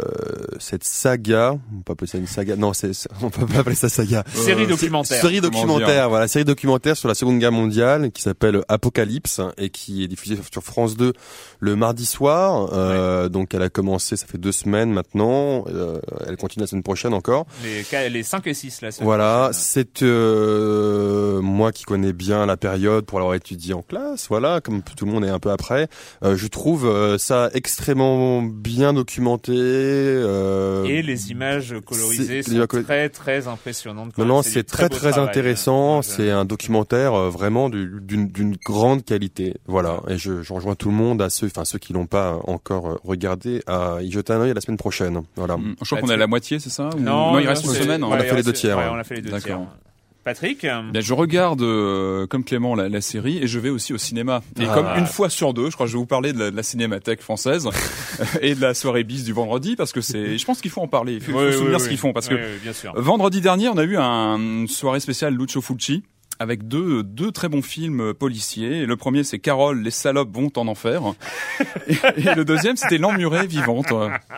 [0.59, 2.55] cette saga, on peut appeler ça une saga.
[2.57, 2.91] Non, c'est
[3.21, 4.23] on peut pas appeler ça saga.
[4.33, 5.21] Série C'est- documentaire.
[5.21, 10.03] Série documentaire, voilà, série documentaire sur la Seconde Guerre mondiale qui s'appelle Apocalypse et qui
[10.03, 11.13] est diffusée sur France 2
[11.59, 12.69] le mardi soir.
[12.73, 15.65] Euh, Donc, elle a commencé, ça fait deux semaines maintenant.
[15.67, 17.45] Euh, elle continue la semaine prochaine encore.
[17.63, 18.91] Les, les 5 et 6 là.
[18.91, 24.27] semaine Voilà, c'est euh, moi qui connais bien la période pour l'avoir étudié en classe,
[24.29, 25.87] voilà, comme tout le monde est un peu après.
[26.23, 29.53] euh, je trouve euh, ça extrêmement bien documenté.
[29.55, 34.17] Euh, Et les images colorisées c'est- sont les- très très impressionnantes.
[34.17, 35.29] non, non, du c'est très très travail.
[35.29, 36.01] intéressant.
[36.01, 39.55] Je- C'est un documentaire euh, vraiment du- d'une d'une grande qualité.
[39.67, 42.39] Voilà, et je, je rejoins tout le monde à ceux, enfin ceux qui l'ont pas
[42.45, 45.21] encore euh, regardé, à y jeter un œil la semaine prochaine.
[45.35, 45.57] Voilà.
[45.57, 45.75] Mm.
[45.81, 48.03] Je crois qu'on est à la moitié, c'est ça Ou- Non, il reste une semaine.
[48.03, 48.07] hein.
[48.09, 49.59] On a ouais, fait les deux tiers, ouais, on a fait les deux tiers.
[50.25, 50.63] Patrick?
[50.63, 54.41] Ben, je regarde euh, comme Clément la, la série et je vais aussi au cinéma.
[54.59, 54.73] Et Ah.
[54.73, 56.55] comme une fois sur deux, je crois que je vais vous parler de la, de
[56.55, 57.69] la cinémathèque française
[58.41, 60.87] et de la soirée bis du vendredi parce que c'est, je pense qu'il faut en
[60.87, 61.13] parler.
[61.13, 61.83] Il faut, il faut Oui, se souvenir oui.
[61.83, 62.91] ce qu'ils font parce que oui, bien sûr.
[62.95, 66.03] vendredi dernier, on a eu un, une soirée spéciale Lucio Fulci
[66.39, 68.85] avec deux, deux très bons films policiers.
[68.85, 71.01] Le premier, c'est Carole, les salopes vont en enfer.
[71.87, 73.87] et, et le deuxième, c'était L'emmurée vivante.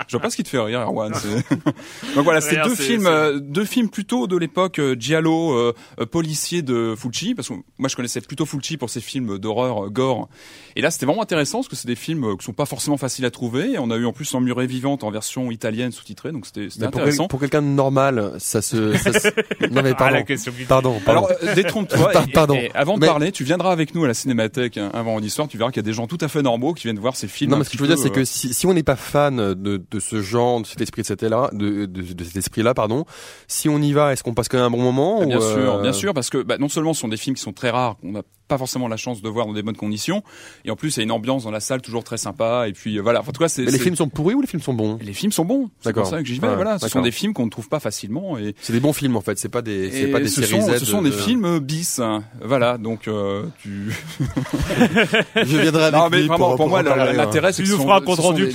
[0.07, 1.13] Je vois pas ce qui te fait rire, Erwan.
[1.13, 1.55] c'est-
[2.15, 4.95] Donc voilà, c'était Rien, deux c'est- films, c'est- euh, deux films plutôt de l'époque euh,
[4.99, 9.01] giallo, euh, euh, policier de Fulci, parce que moi je connaissais plutôt Fulci pour ses
[9.01, 10.29] films d'horreur euh, gore.
[10.75, 13.25] Et là, c'était vraiment intéressant parce que c'est des films qui sont pas forcément faciles
[13.25, 13.71] à trouver.
[13.73, 16.85] Et on a eu en plus L'emmurée vivante en version italienne sous-titrée, donc c'était c'était
[16.85, 17.23] Mais pour, intéressant.
[17.23, 19.27] quel- pour quelqu'un de normal, ça se, ça se...
[19.71, 21.25] non mais Ah, pardon, la question pardon, pardon.
[21.27, 21.53] Alors, euh,
[22.27, 22.55] et- pardon.
[22.55, 25.29] et avant de Mais- parler, tu viendras avec nous à la Cinémathèque hein, un vendredi
[25.29, 25.47] soir.
[25.47, 27.27] Tu verras qu'il y a des gens tout à fait normaux qui viennent voir ces
[27.27, 27.51] films.
[27.51, 28.83] Non, un mais ce que je veux dire, c'est que euh, si, si on n'est
[28.83, 32.23] pas fan de, de ce genre, de cet esprit de cet là, de, de, de
[32.23, 33.05] cet esprit-là, pardon,
[33.47, 35.75] si on y va, est-ce qu'on passe quand même un bon moment bien ou, sûr,
[35.75, 37.69] euh, bien sûr, parce que bah, non seulement ce sont des films qui sont très
[37.69, 40.23] rares, qu'on n'a pas forcément la chance de voir dans des bonnes conditions,
[40.63, 42.65] et en plus il y a une ambiance dans la salle toujours très sympa.
[42.69, 44.47] Et puis euh, voilà, en tout cas, c'est les c'est- films sont pourris ou les
[44.47, 44.97] films sont bons?
[45.01, 45.69] Les films sont bons.
[45.81, 46.03] C'est D'accord.
[46.03, 46.47] pour ça que j'y vais.
[46.47, 48.93] Ouais, voilà, ce sont des films qu'on ne trouve pas facilement et C'est des bons
[48.93, 50.77] films en fait, c'est pas des, c'est pas des ce séries sont, Z.
[50.79, 51.59] ce sont des de- films
[52.43, 53.91] Voilà, donc euh, tu.
[55.35, 57.91] Je viendrai avec non mais lui vraiment, pour, pour moi, l'intérêt, c'est que nous sont-
[57.91, 58.53] un compte ce sont rendu, des- des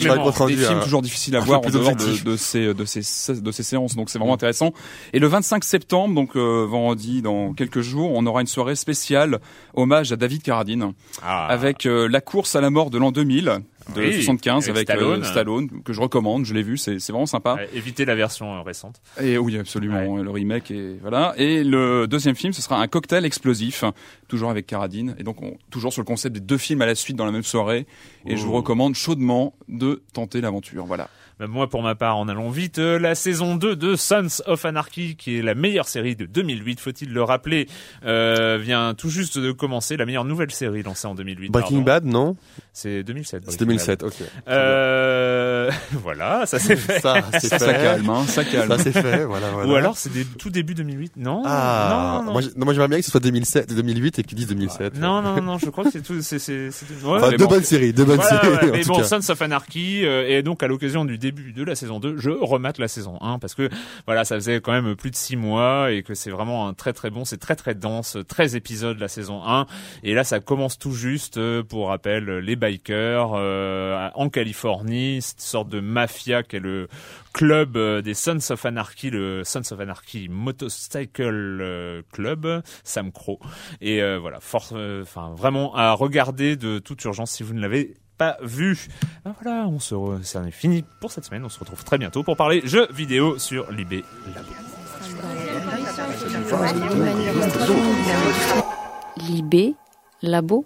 [0.56, 3.96] films euh, toujours difficiles à voir en dehors de ces de ces de ces séances.
[3.96, 4.72] Donc c'est vraiment intéressant.
[5.12, 9.40] Et le 25 septembre, donc euh, vendredi dans quelques jours, on aura une soirée spéciale
[9.74, 10.92] hommage à David Carradine
[11.22, 11.46] Ah.
[11.46, 13.58] avec euh, la course à la mort de l'an 2000
[13.94, 15.82] de Oui, 75 avec avec, euh, Stallone.
[15.84, 16.44] Que je recommande.
[16.44, 17.54] Je l'ai vu, c'est vraiment sympa.
[17.54, 19.00] Ouais, évitez la version euh, récente.
[19.20, 21.34] Et oui, absolument, le remake et voilà.
[21.36, 23.84] Et le deuxième film, ce sera un cocktail explosif,
[24.32, 25.14] toujours avec Carradine.
[25.18, 27.32] Et donc, on, toujours sur le concept des deux films à la suite dans la
[27.32, 27.86] même soirée.
[28.24, 30.86] Et je vous recommande chaudement de tenter l'aventure.
[30.86, 31.10] Voilà.
[31.38, 34.64] Bah, moi, pour ma part, en allant vite, euh, la saison 2 de Sons of
[34.64, 37.68] Anarchy, qui est la meilleure série de 2008, faut-il le rappeler,
[38.06, 41.50] euh, vient tout juste de commencer, la meilleure nouvelle série lancée en 2008.
[41.50, 41.84] Breaking pardon.
[41.84, 42.36] Bad, non?
[42.72, 43.42] C'est 2007.
[43.44, 44.14] C'est Breaking 2007, ok.
[44.48, 45.61] Euh,
[45.92, 47.00] voilà, ça c'est fait.
[47.00, 47.58] Ça, c'est fait.
[47.58, 48.68] ça calme, hein, ça calme.
[48.68, 49.70] Ça c'est fait, voilà, voilà.
[49.72, 52.40] Ou alors c'est des- tout début 2008 Non, ah, non, non.
[52.40, 54.98] non, moi j'aimerais bien que ce soit 2007, 2008 et que tu dises 2007.
[54.98, 56.20] non, non, non, je crois que c'est tout.
[56.22, 57.46] C'est, c'est, c'est- ouais, Enfin, deux bon.
[57.50, 58.56] bonnes séries, deux bonnes Voilà, séries.
[58.66, 58.70] ouais.
[58.78, 59.04] Mais bon, cas.
[59.04, 62.30] Sons of Anarchy, euh, et donc à l'occasion du début de la saison 2, je
[62.30, 63.68] remate la saison 1 parce que
[64.06, 66.92] voilà, ça faisait quand même plus de 6 mois et que c'est vraiment un très
[66.92, 69.66] très bon, c'est très très dense, 13 épisodes la saison 1
[70.02, 75.20] et là ça commence tout juste euh, pour rappel les bikers euh, en Californie,
[75.68, 76.88] de mafia qui est le
[77.32, 83.38] club euh, des Sons of Anarchy, le Sons of Anarchy Motorcycle euh, Club, Sam Crow.
[83.80, 87.94] Et euh, voilà, force, enfin vraiment à regarder de toute urgence si vous ne l'avez
[88.18, 88.88] pas vu.
[89.24, 91.44] Ben voilà, on se, re- ça en est fini pour cette semaine.
[91.44, 94.04] On se retrouve très bientôt pour parler jeux vidéo sur Libé
[94.34, 94.52] Labo.
[99.16, 99.74] Libé,
[100.22, 100.64] Labo,